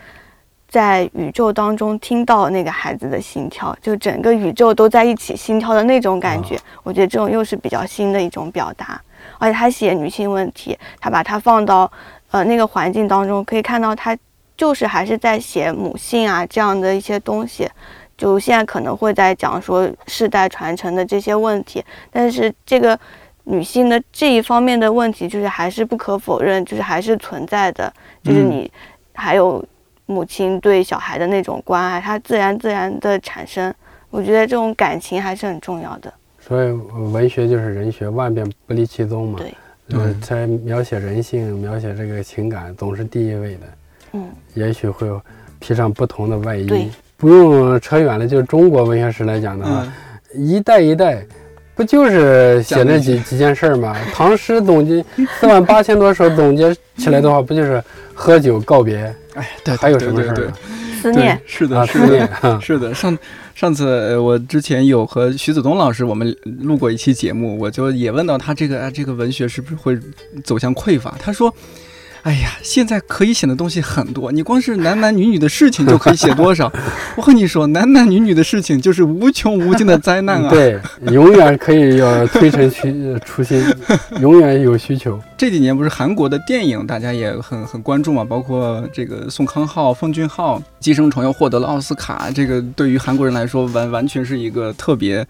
[0.67, 9.01] 在宇宙当中听到那个孩子的心跳，就整个宇宙都在一起心跳的那种感觉，我觉得这种又是比较新的一种表达。
[9.39, 11.91] 而且他写女性问题，他把它放到
[12.31, 14.17] 呃那个环境当中，可以看到他
[14.55, 17.69] 就是还是在写母性啊这样的一些东西。
[18.17, 22.99] 就现在可能会在讲说世代传承的这些问题，但是这个
[23.43, 28.71] 女性的这一方面的问题，就是还是不可否认，就是还是存在的，就是嗯你
[29.13, 29.63] 还有
[30.07, 33.71] 母亲对小孩的那种关爱，它自然自然的产生。
[34.09, 36.11] 我觉得这种感情还是很重要的。
[36.39, 39.37] 所以呃文学就是人学，万变不离其宗嘛。
[39.37, 39.53] 对，
[39.89, 43.61] 呃对，在描写人性、描写这个情感，总是第一位的。
[44.13, 45.07] 嗯，也许会
[45.59, 46.89] 披上不同的外衣对。
[47.17, 49.85] 不用扯远了，就中国文学史来讲的话，
[50.35, 51.25] 嗯，一代一代，
[51.77, 53.95] 不就是写那几几件事儿吗？
[54.11, 55.05] 唐诗总结
[55.39, 57.81] 四万八千多首，总结起来的话，不就是
[58.13, 60.53] 喝酒告别，哎，对，还有对对对什么事儿
[60.99, 63.17] 思念，是的，啊，是的思念， 啊是的，上
[63.53, 69.97] 上次呃我之前有和徐子东老师我们录过一期节目，我就也问到他这个啊这个文学是不是会
[70.43, 71.15] 走向匮乏？
[71.19, 71.53] 他说。
[72.27, 76.69] 哎呀，现在可以写的东西很多，你光是男男女女的事情就可以写多少？
[77.15, 80.49] 我和你说，男男女女的事情就是无穷无尽的灾难啊！
[80.49, 80.77] 对，
[81.13, 83.63] 永远可以要推陈出出新，
[84.19, 85.17] 永远有需求。
[85.37, 95.25] 这几年不是韩国的电影，大家也很很关注嘛，包括这个宋康昊、奉俊昊《寄生虫》又获得了奥斯卡，这个对于韩国人来说完完全是一个特别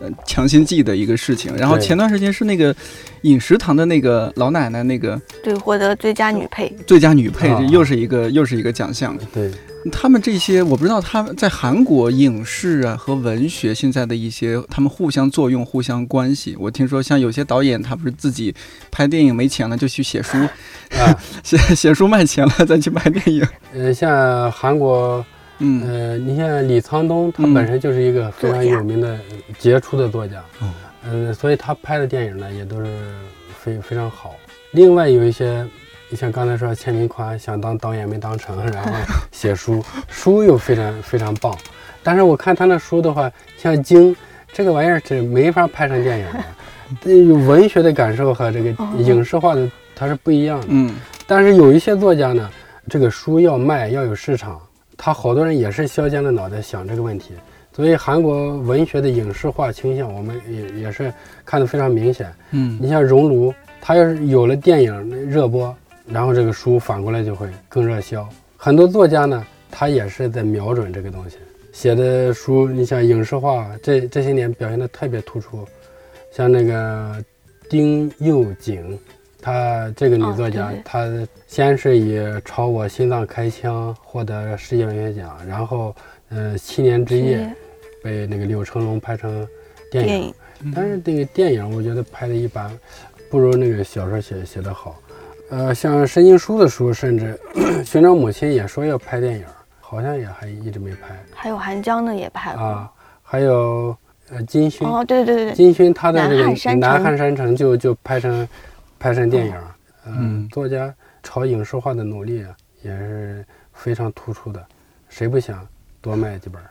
[0.00, 1.54] 呃强心剂的一个事情。
[1.56, 2.74] 然后前段时间是那个
[3.22, 6.72] 饮食堂的那个老奶奶那个对，获得最佳女配。
[6.86, 9.16] 最佳女配，啊这又是一个又是一个奖项。
[9.32, 9.50] 对，
[9.90, 16.56] 他们这些我不知道，他们在韩国影视啊和文学现在的一些他们互相作用、互相关系。
[16.58, 18.54] 我听说像有些导演他不是自己
[18.90, 20.36] 拍电影没钱了就去写书，
[20.98, 23.46] 啊，写写书卖钱了再去拍电影。
[23.74, 25.24] 呃，像韩国，
[25.58, 29.18] 嗯呃，你像李沧东，他嗯本身就是一个非常有名的
[29.58, 32.86] 杰出的作家，嗯，呃、所以他拍的电影呢也都是
[33.60, 34.34] 非非常好。
[34.72, 35.66] 另外有一些，
[36.08, 38.92] 你像刚才说千明宽想当导演没当成，然后
[39.32, 41.56] 写书，书又非常非常棒。
[42.02, 44.14] 但是我看他那书的话，像《经》
[44.52, 46.44] 这个玩意儿是没法拍成电影的，
[47.02, 50.66] 这有文学的感受和这个哦影视化的它是不一样的。
[50.70, 50.94] 嗯
[51.26, 52.48] 但是有一些作家呢，
[52.88, 54.60] 这个书要卖要有市场，
[54.96, 57.34] 他好多人也是削尖了脑袋想这个问题。
[57.74, 61.12] 所以韩国文学的影视化倾向，我们也也是
[61.44, 62.32] 看得非常明显。
[62.52, 65.76] 嗯你像《熔炉》，它要是有了电影热播，
[66.08, 68.28] 然后这个书反过来就会更热销。
[68.56, 71.36] 很多作家呢，他也是在瞄准这个东西，
[71.72, 75.66] 写的书，你像影视化，这这些年表现的特别突出。
[76.32, 77.24] 像那个
[77.68, 78.98] 丁又景，
[79.40, 81.06] 她这个女作家，她
[81.46, 85.94] 先是以《朝我心脏开枪》获得世界文学奖，然后
[86.28, 87.50] 呃七年之夜，
[88.02, 89.46] 被那个柳成龙拍成
[89.90, 90.34] 电影，电影
[90.74, 92.70] 但是这个电影我觉得拍的一般，
[93.30, 95.00] 不如那个小说写写的好。
[95.50, 97.38] 呃，像申经书的书，甚至
[97.84, 99.44] 寻找母亲也说要拍电影，
[99.80, 101.16] 好像也还一直没拍。
[101.32, 102.62] 还有韩江呢也拍过。
[102.64, 102.92] 啊。
[103.22, 103.96] 还有
[104.30, 105.52] 呃金勋，哦，对对对。
[105.52, 107.56] 金勋他的这个南汉山城。
[107.56, 108.48] 就就拍成
[108.98, 109.54] 拍成电影，
[110.06, 114.64] 嗯嗯，作家朝影视化的努力啊也是非常突出的，
[115.08, 115.66] 谁不想
[116.00, 116.70] 多卖几本儿？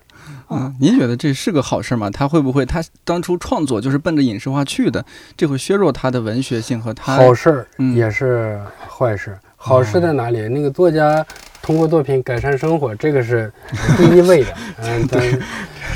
[0.50, 2.10] 嗯，您觉得这是个好事吗？
[2.10, 5.04] 他会不会他当初创作就是奔着影视化去的？
[5.36, 9.38] 这会削弱他的文学性和他好事也是坏事。
[9.58, 10.48] 好事在哪里？
[10.50, 11.26] 那个作家
[11.62, 13.52] 通过作品改善生活，这个是
[13.98, 14.54] 第一位的。
[14.84, 15.40] 嗯，但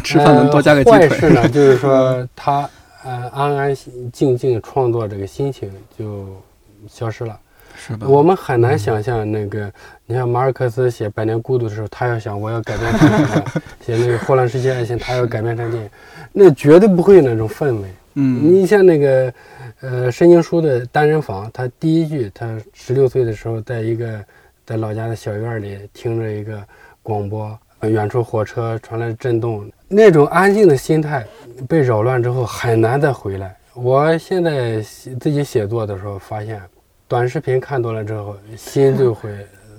[0.04, 1.20] 吃饭能多加个鸡呃坏腿？
[1.20, 2.68] 事呢， 就是说他
[3.04, 3.76] 呃安安
[4.12, 6.36] 静静创作这个心情就
[6.88, 7.38] 消失了。
[7.82, 8.08] 是吧？
[8.08, 9.72] 我们很难想象那个，
[10.10, 13.46] 你像马尔克斯写《百年孤独》的时候，他要想我要改变成什么，
[13.86, 15.90] 写那个《霍乱世界爱情》，他要改变成电影，
[16.34, 17.88] 那绝对不会有那种氛围。
[18.16, 19.34] 嗯你像那个，
[19.82, 24.20] 呃，申经书的单人房，他第一句，他十六岁的时候，在一个
[24.66, 26.60] 在老家的小院里听着一个
[27.04, 31.24] 广播，呃远处火车传来震动，那种安静的心态
[31.68, 33.56] 被扰乱之后，很难再回来。
[33.76, 36.60] 我现在写自己写作的时候，发现
[37.08, 39.30] 短视频看多了之后，心就会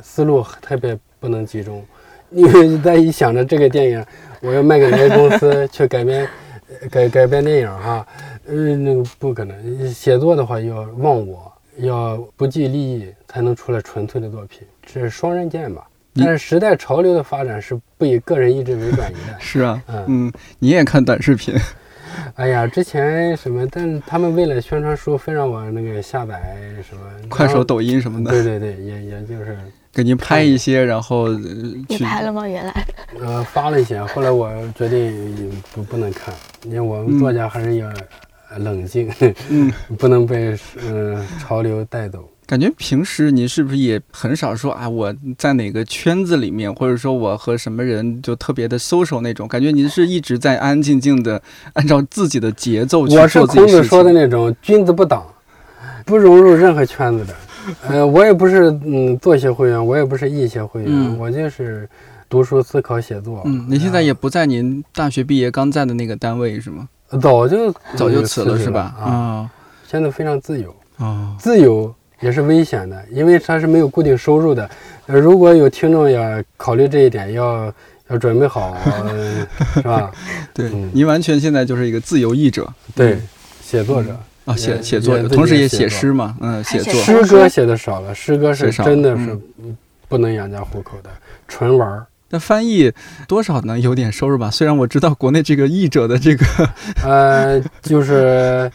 [0.03, 1.85] 思路特别不能集中，
[2.31, 4.05] 因为在一想着这个电影，
[4.41, 6.29] 我要卖给哪个公司去改编，
[6.81, 8.07] 呃改改编电影哈，
[8.47, 9.93] 嗯，那个不可能。
[9.93, 15.87] 写作的话要忘我，要不计利益，才能出来纯粹的作品，这是双刃剑吧。
[16.17, 19.35] 但是时代潮流的发展是不以个人意志为转移的。
[19.39, 21.55] 是啊，嗯，嗯，你也看短视频，
[22.35, 29.57] 哎呀，之前什么，但是他们为了宣传书，非让我那个下载什么快手、抖音什么的，对对对，也也就是
[29.93, 31.37] 给您拍一些，然后呃
[31.89, 32.47] 去你拍了吗？
[32.49, 32.87] 原来
[33.21, 37.89] 呃发了一些，后来我决定不不能看，因为我们作家还是要
[38.51, 39.11] 呃冷静，
[39.49, 42.29] 嗯， 不能被嗯、呃潮流带走。
[42.47, 44.89] 感觉平时您是不是也很少说啊？
[44.89, 49.47] 我在哪个圈子里面，或者说我和什么人就特别的 social 那种？
[49.47, 51.41] 感觉您是一直在安安静静的
[51.75, 54.13] 按照自己的节奏去我是做自己事孔子说的。
[54.13, 55.25] 那种君子不挡，
[56.05, 57.33] 不融入任何圈子的。
[57.89, 61.89] 呃，我也不是嗯作协会员，我也不是艺协会员，嗯我就是
[62.29, 63.43] 读书、思考、写作。
[63.45, 66.89] 嗯，您现在也不在您大学毕业刚在的那个单位是吗？
[67.21, 68.95] 早就早就辞了是吧？
[68.99, 69.51] 啊，啊
[69.89, 70.75] 现在非常自由。
[70.99, 74.71] 哦，自由也是危险的，因为它是没有固定收入的。
[75.07, 77.73] 呃，如果有听众要考虑这一点，要
[78.09, 80.11] 要准备好， 呃是吧？
[80.55, 83.19] 对嗯，您完全现在就是一个自由译者对，
[83.63, 84.17] 写作者，
[84.51, 86.93] 啊，写写作同时也也写诗嘛，嗯，写作。
[86.95, 89.77] 诗歌写的少了，诗歌是真的是嗯
[90.09, 91.11] 不能养家糊口的，
[91.47, 92.07] 纯玩儿。
[92.33, 92.93] 那翻译
[93.27, 94.51] 多少能有点收入吧？
[94.51, 96.45] 虽然我知道国内这个译者的这个，
[97.05, 98.71] 呃，就是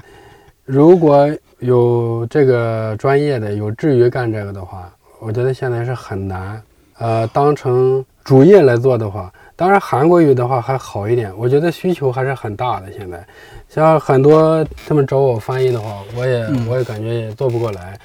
[0.65, 6.61] 如果有这个专业的，有志于干这个的话，我觉得现在是很难。
[6.97, 12.91] 呃，当成主业来做的话，当然韩国语的话还好一点，我觉得需求还是很大的。
[12.91, 13.25] 现在，
[13.69, 17.97] 像很多他们找我翻译的话，我也、嗯我也感觉也做不过来，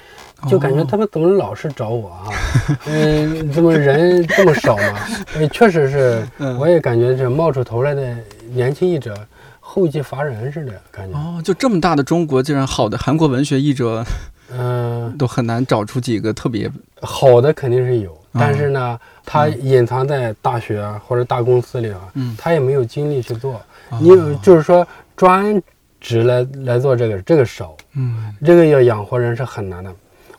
[0.47, 2.29] 就感觉哦他们怎么老是找我啊，
[2.85, 4.99] 嗯，怎么人这么少嘛？
[5.33, 8.15] 呃， 确实是，嗯我也感觉这冒出头来的
[8.53, 9.15] 年轻译者
[9.59, 11.17] 后继乏人似的感觉。
[11.17, 14.05] 哦，就这么大的中国，竟然好的韩国文学译者
[14.53, 16.69] 嗯、都很难找出几个特别
[17.01, 23.53] 好的肯定是有，嗯但是呢，他隐藏在大学啊或者大公司里啊，嗯，他也没有精力去做。
[23.89, 25.61] 哦你有就是说专
[25.99, 29.93] 职来来做这个，这个少，嗯这个要养活人是很难的。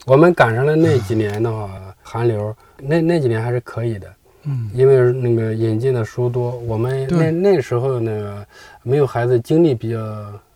[0.05, 1.69] 我们赶上了那几年的话，
[2.01, 4.07] 韩流那那几年还是可以的，
[4.45, 8.45] 嗯因为那个引进的书多，我们那那时候那个
[8.81, 9.97] 没有孩子，精力比较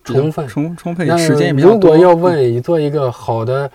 [0.03, 0.47] 充分。
[0.47, 1.75] 充充沛，那时间也比较多。
[1.75, 3.69] 如果要问你做一个好的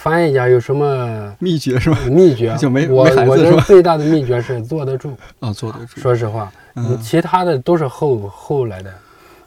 [0.00, 1.98] 翻译家有什么秘诀是吧？
[2.08, 5.12] 秘诀， 就没我我觉是吧得最大的秘诀是坐得住。
[5.40, 6.00] 哦，坐得住。
[6.00, 8.92] 说实话，你嗯其他的都是后后来的，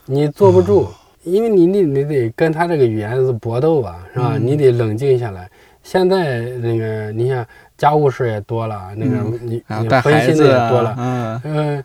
[0.05, 0.89] 你坐不住，
[1.23, 4.31] 因为你你你得跟他这个语言是搏斗吧，是吧？
[4.35, 5.49] 嗯你得冷静下来。
[5.83, 7.43] 现在那个你像
[7.77, 11.83] 家务事也多了，那个嗯你你分心的孩子啊，也多了，嗯嗯，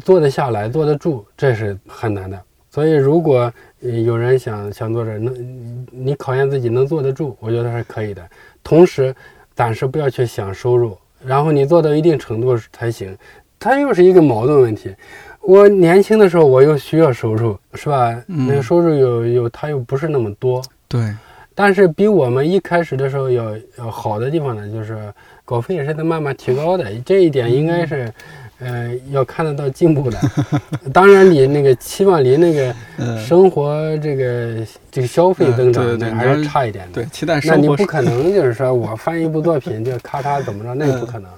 [0.00, 2.38] 坐得下来，坐得住，这是很难的。
[2.70, 3.52] 所以，如果
[3.82, 8.22] 呃有人想想做这，能你考验自己能坐得住，我觉得还是可以的。
[8.62, 9.14] 同时，
[9.54, 13.16] 暂时不要去想收入，然后你做到一定程度才行。
[13.58, 14.94] 它又是一个矛盾问题。
[15.42, 18.10] 我年轻的时候，我又需要收入，是吧？
[18.28, 20.62] 嗯那个收入有有，它又不是那么多。
[20.86, 21.14] 对，
[21.54, 25.12] 但是比我们一开始的时候要要好的地方呢，就是
[25.44, 28.12] 稿费也是在慢慢提高的，这一点应该是，
[28.60, 30.18] 呃，要看得到进步的。
[30.92, 37.02] 当然，你那个期望离那个嗯，生活这个这个消费增长那还是差一点的。
[37.02, 41.30] 对，期待那生活是，你不可能就是说我翻一部作品就咔嚓怎么着，那也不可能。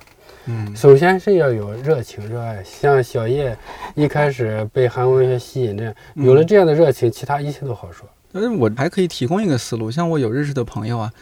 [0.47, 3.57] 嗯首先是要有热情热爱，像小叶
[3.95, 8.05] 一开始被韩国文学吸引，这样有了这样的热情，其他一切都好说。
[8.33, 11.13] 但是我还可以提供一个思路，像我有认识的朋友啊，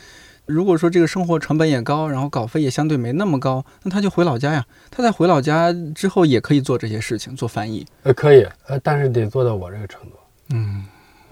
[0.46, 4.64] 如果说这个生活成本也高，然后稿费也相对没那么高，那他就回老家呀。
[4.90, 7.86] 他在回老家之后也可以做这些事情，做翻译。
[8.02, 10.16] 呃，可以，呃，但是得做到我这个程度。
[10.52, 10.84] 嗯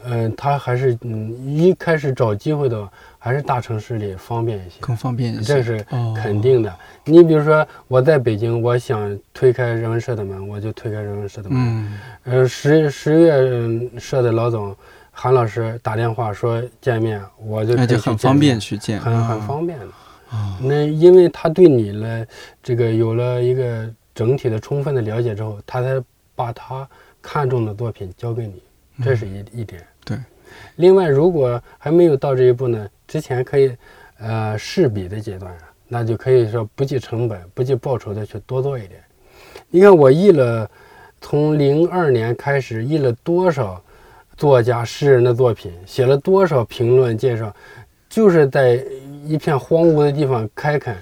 [0.04, 5.42] 呃、他还是嗯，一开始找机会的话，还是大城市里方便一些，更方便一些。
[5.42, 6.72] 这是哦肯定的。
[7.04, 11.58] 你比如说我在北京，我想推开人文社的门，我就推开人文社的门。
[11.60, 14.74] 嗯呃，十十月嗯社的老总
[15.20, 19.86] 韩老师打电话说见面，我就那就很方便去见，很很啊方便的。
[20.30, 22.24] 啊那因为他对你了，
[22.62, 26.00] 这个有了一个整体的充分的了解之后，他才
[26.36, 26.88] 把他
[27.20, 28.62] 看中的作品交给你，
[29.02, 29.80] 这是一、一点。
[29.80, 30.18] 嗯对。
[30.76, 33.76] 另外，如果还没有到这一步呢，之前可以，
[34.20, 35.58] 呃，试笔的阶段啊，
[35.88, 39.00] 那就可以说不计成本、不计报酬的去多做一点。
[39.68, 40.70] 你看我译了，
[41.20, 43.82] 从零二年开始译了多少
[44.38, 47.52] 作家、诗人的作品，写了多少评论介绍，
[48.08, 48.80] 就是在
[49.26, 50.96] 一片荒芜的地方开垦，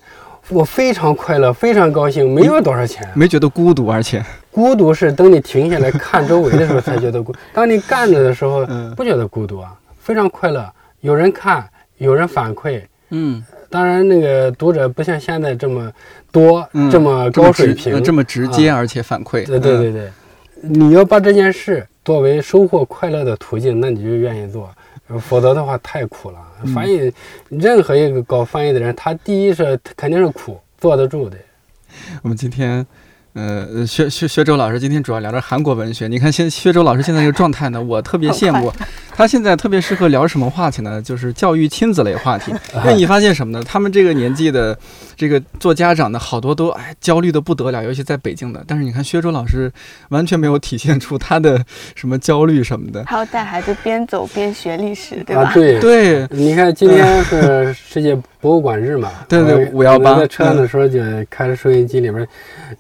[0.49, 3.07] 我非常快乐，非常高兴，没有多少钱。
[3.15, 4.25] 没觉得孤独，而且。
[4.51, 8.95] 孤独是等你停下来看周围的时候才觉得孤， 当你干着的时候嗯。
[8.95, 10.67] 不觉得孤独啊，非常快乐，
[11.03, 11.69] 有人看，
[11.99, 12.81] 有人反馈。
[13.11, 13.45] 嗯。
[13.69, 15.93] 当然，那个读者不像现在这么
[16.33, 19.45] 多，嗯这么高水平，呃这么直接，而且反馈。
[19.45, 20.11] 对对对对，
[20.63, 24.71] 你要把这件事作为收获快乐的途径，那你就愿意做，
[25.09, 26.39] 呃否则的话太苦了。
[26.63, 27.13] 嗯翻译，
[27.49, 31.37] 任何一个搞翻译的人，他第一是肯定是苦，坐得住的。
[32.23, 32.87] 我们今天，
[33.37, 36.09] 呃，薛薛薛周老师今天主要聊着韩国文学。
[36.09, 38.73] 你看现薛周老师现在这个状态呢，我特别羡慕。
[39.15, 41.03] 他现在特别适合聊什么话题呢？
[41.03, 42.51] 就是教育亲子类话题。
[42.77, 43.63] 因为你发现什么呢？
[43.63, 44.79] 他们这个年纪的
[45.17, 48.65] 这个做家长的好多都哎焦虑的不得了，尤其在北京的。
[48.67, 49.71] 但是你看薛周老师
[50.09, 51.63] 完全没有体现出他的
[51.95, 53.05] 什么焦虑什么的。
[53.05, 55.43] 还要带孩子边走边学历史，对吧？
[55.43, 55.79] 啊，对。
[55.81, 59.11] 对，你看，今天是世界博物馆日嘛？
[59.29, 62.27] 对对五幺八在车上的时候就开着收音机，里边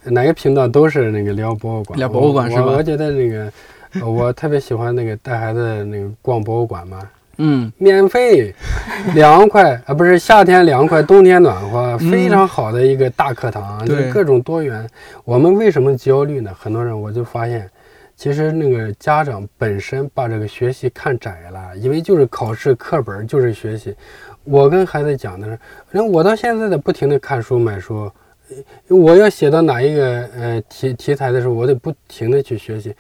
[0.05, 1.99] 哪个频道都是那个聊博物馆。
[1.99, 3.53] 聊博物馆是吧我我觉得那个，
[4.01, 7.01] 呃我特别喜欢那个带孩子那个逛博物馆嘛，
[7.39, 8.55] 嗯免费，
[9.13, 14.89] 凉快啊，不是夏天凉快，冬天暖和，嗯非常好的一个大课堂，就对各种多元。
[15.25, 16.55] 我们为什么焦虑呢？
[16.57, 17.69] 很多人我就发现。
[18.15, 23.95] 其实那个家长本身把这个学习看窄了，以为就是考试课本就是学习。
[24.45, 25.59] 我跟孩子讲的是，
[25.91, 28.13] 那我到现在的不停的看书买书，呃
[28.89, 32.95] 我要写到哪一个呃题题材的时候，我得不停的去学习。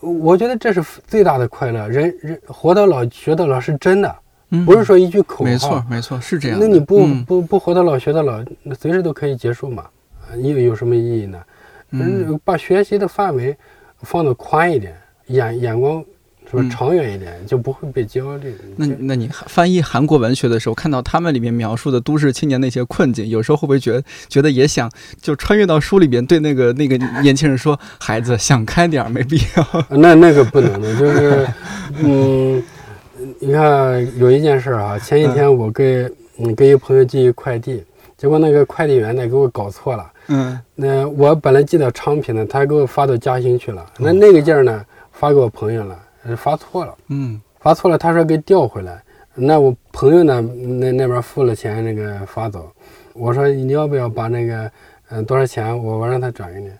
[0.00, 1.88] 我觉得这是最大的快乐。
[1.88, 4.16] 人人活到老学到老是真的，
[4.50, 5.44] 嗯，不是说一句口号。
[5.44, 6.58] 没错没错是这样。
[6.60, 9.84] 那你不、嗯不不活到老学到老，那随时都可以结束嘛？
[10.28, 11.42] 啊有有什么意义呢？
[11.90, 13.56] 嗯，把学习的范围
[14.00, 14.94] 放得宽一点，
[15.26, 16.04] 眼眼光
[16.52, 18.54] 是吧嗯长远一点，就不会被焦虑。
[18.76, 24.90] 那那你翻译韩国文学的时候，看到他们里面描述的都市青年那些困境，有时候会不会觉得觉得也想
[25.20, 29.84] 就穿越到书里边，对那个那个年轻人说：“孩子，想开点儿，没必要。
[29.98, 31.48] 那那个不能的，就是，
[32.02, 32.62] 嗯，
[33.40, 36.06] 你看有一件事儿啊，前几天我给
[36.38, 37.82] 嗯给一个朋友寄一快递，
[38.18, 43.84] 结果那个快递员呢给我搞错了。”嗯那我本来寄到昌平的，他给我发到嘉兴去了。
[43.98, 46.00] 那那个件儿呢发给我朋友了，呃
[46.36, 49.02] 发错了，嗯发错了，他说给调回来。
[49.34, 52.70] 那我朋友呢那那边付了钱，那个发走。
[53.14, 54.70] 我说你要不要把那个
[55.10, 56.70] 嗯、多少钱我我让他转给你。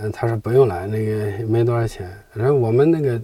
[0.00, 2.08] 嗯、他说不用了，那个没多少钱。
[2.32, 3.20] 然后我们那个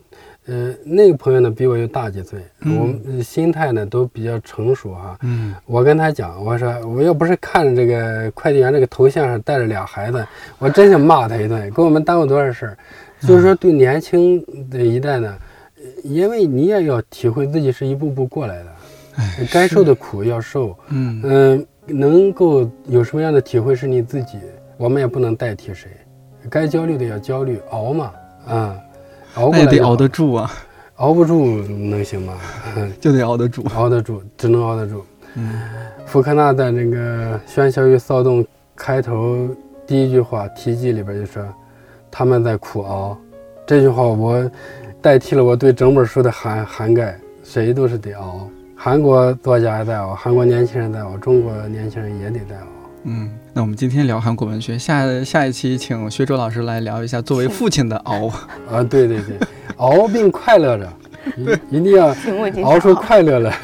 [0.46, 10.26] 呃那个朋友呢比我又大几岁，嗯我们呃心态呢都比较成熟哈、嗯我跟他讲，我说我要不是看着这个快递员这个头像上带着俩孩子，
[10.59, 12.78] 我真想骂他一顿，给我们耽误多少事儿。
[13.21, 15.37] 就是说，对年轻的一代呢，
[15.77, 24.39] 呃因为你也要体会自己是一步步过来的，该受的苦要受，嗯嗯，能够有什么样的体会是你自己，
[24.77, 25.91] 我们也不能代替谁。
[26.51, 28.12] 该焦虑的要焦虑，熬嘛，
[28.47, 28.77] 啊、
[29.37, 30.51] 熬过来得熬得住啊，
[30.97, 32.35] 熬不住能行吗？
[32.77, 33.65] 嗯就得熬得住。
[33.75, 35.05] 熬得住，只能熬得住。
[35.37, 35.62] 嗯
[36.07, 38.45] 福克纳在那个《喧嚣与骚动》
[38.77, 39.49] 开头
[39.87, 41.43] 第一句话题记里边就说
[42.17, 43.19] ：“他们在苦熬。”
[43.67, 44.49] 这句话我
[45.03, 48.49] 代替了我对整本书的涵涵盖，谁都是得熬。
[48.77, 52.67] 韩国作家在熬，韩国年轻人在熬，中国年轻人也得在熬。
[53.05, 58.29] 嗯，那我们今天聊韩国文学，下下一期请薛周老师来聊一下作为父亲的熬。
[58.71, 59.37] 啊，对对对，
[59.77, 60.93] 熬并快乐着，
[61.71, 62.15] 一一定要
[62.62, 63.55] 熬出快乐来，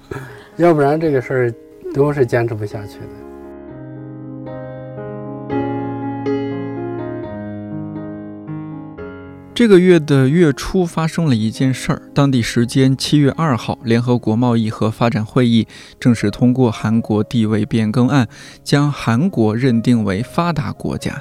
[0.56, 1.54] 要不然这个事儿
[1.94, 3.21] 都是坚持不下去的。
[9.54, 15.68] 这个月的月初发生了一件事儿，当地时间七月二号，联合国贸易和发展会议
[16.00, 18.26] 正式通过韩国地位变更案，
[18.64, 21.20] 将韩国认定为发达国家。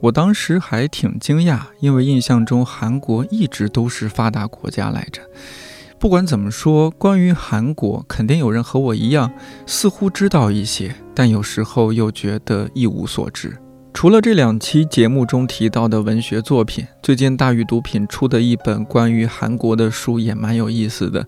[0.00, 5.22] 我当时还挺惊讶，因为印象中韩国一直都是发达国家来着。
[5.98, 9.32] 不管怎么说，关于韩国，肯定有人和我一样，
[9.64, 13.56] 似乎知道一些，但有时候又觉得一无所知。
[13.92, 21.26] 除了这两期节目中提到的文学作品，最近大宇读品出的一本关于韩国的书也蛮有意思的，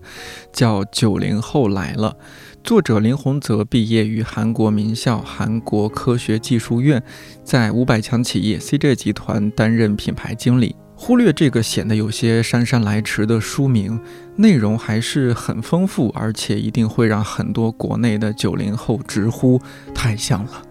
[0.51, 2.17] 叫《九零后来了》。
[2.63, 7.03] 作者林洪泽毕业于韩国名校韩国科学技术院，
[7.43, 10.75] 在五百强企业 CJ 集团担任品牌经理。
[10.95, 13.99] 忽略这个显得有些姗姗来迟的书名，
[14.37, 19.61] 内容还是很丰富，而且一定会让很多国内的九零后直呼
[19.93, 20.61] 太像了。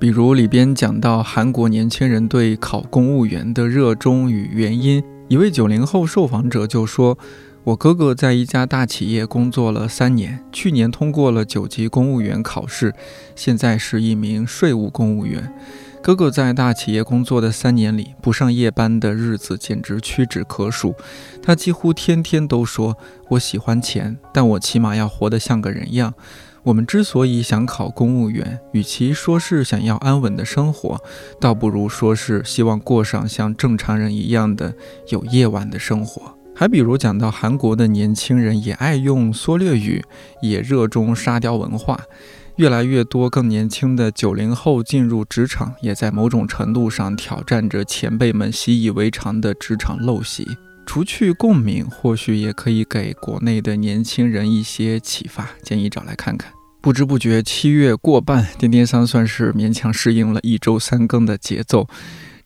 [0.00, 7.18] 比如里边讲到韩国年轻人对考公务员的热衷与原因，一位九零后受访者就说
[7.64, 12.94] ：“我哥哥在一家大企业工作了三年，去年通过了九级公务员考试，
[13.34, 15.52] 现在是一名税务公务员。
[16.00, 20.94] 哥哥在大企业工作的三年里，不上夜班的日子简直屈指可数。
[21.42, 22.96] 他几乎天天都说
[23.30, 26.14] ：‘我喜欢钱，但我起码要活得像个人样。’
[26.64, 31.00] 我们之所以想考公务员，与其说是想要安稳的生活，
[31.40, 34.74] 倒不如说是希望过上像正常人一样的
[35.08, 36.34] 有夜晚的生活。
[36.54, 40.04] 还比如讲到韩国的年轻人也爱用缩略语，
[40.42, 42.00] 也热衷沙雕文化，
[42.56, 50.44] 越来越多更年轻的九零后进入职场，也在某种程度上挑战着前辈们习以为常的职场陋习。
[50.88, 56.50] 除去共鸣，或许也可以给国内的年轻人一些启发，建议找来看看。
[56.80, 61.86] 不知不觉，七月过半，颠颠三算是勉强适应了一周三更的节奏。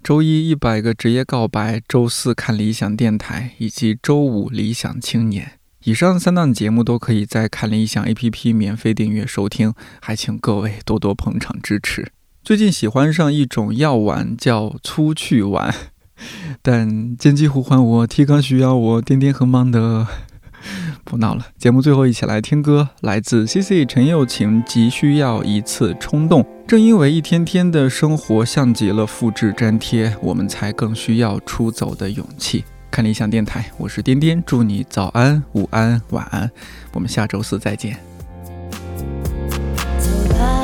[0.03, 5.53] 周一一百个职业告白，周四看理想电台，以及周五理想青年。
[5.85, 12.11] 以上三档节目都可以在看理想 APP 免费订阅收听，还请各位多多捧场支持。
[12.43, 15.73] 最近喜欢上一种药丸，叫粗去丸，
[16.63, 20.07] 但编辑呼唤我，提纲需要我，颠颠很忙的。
[21.05, 26.47] 不闹了，节目最后一起来听歌，来自 CC 陈又晴，急需要一次冲动。
[26.69, 32.65] 正因为一天天的生活像极了复制粘贴，我们才更需要出走的勇气。
[32.93, 36.49] 看理想电台，我是颠颠，祝你早安、午安、晚安，
[36.93, 37.99] 我们下周四再见。
[39.99, 40.62] 走吧，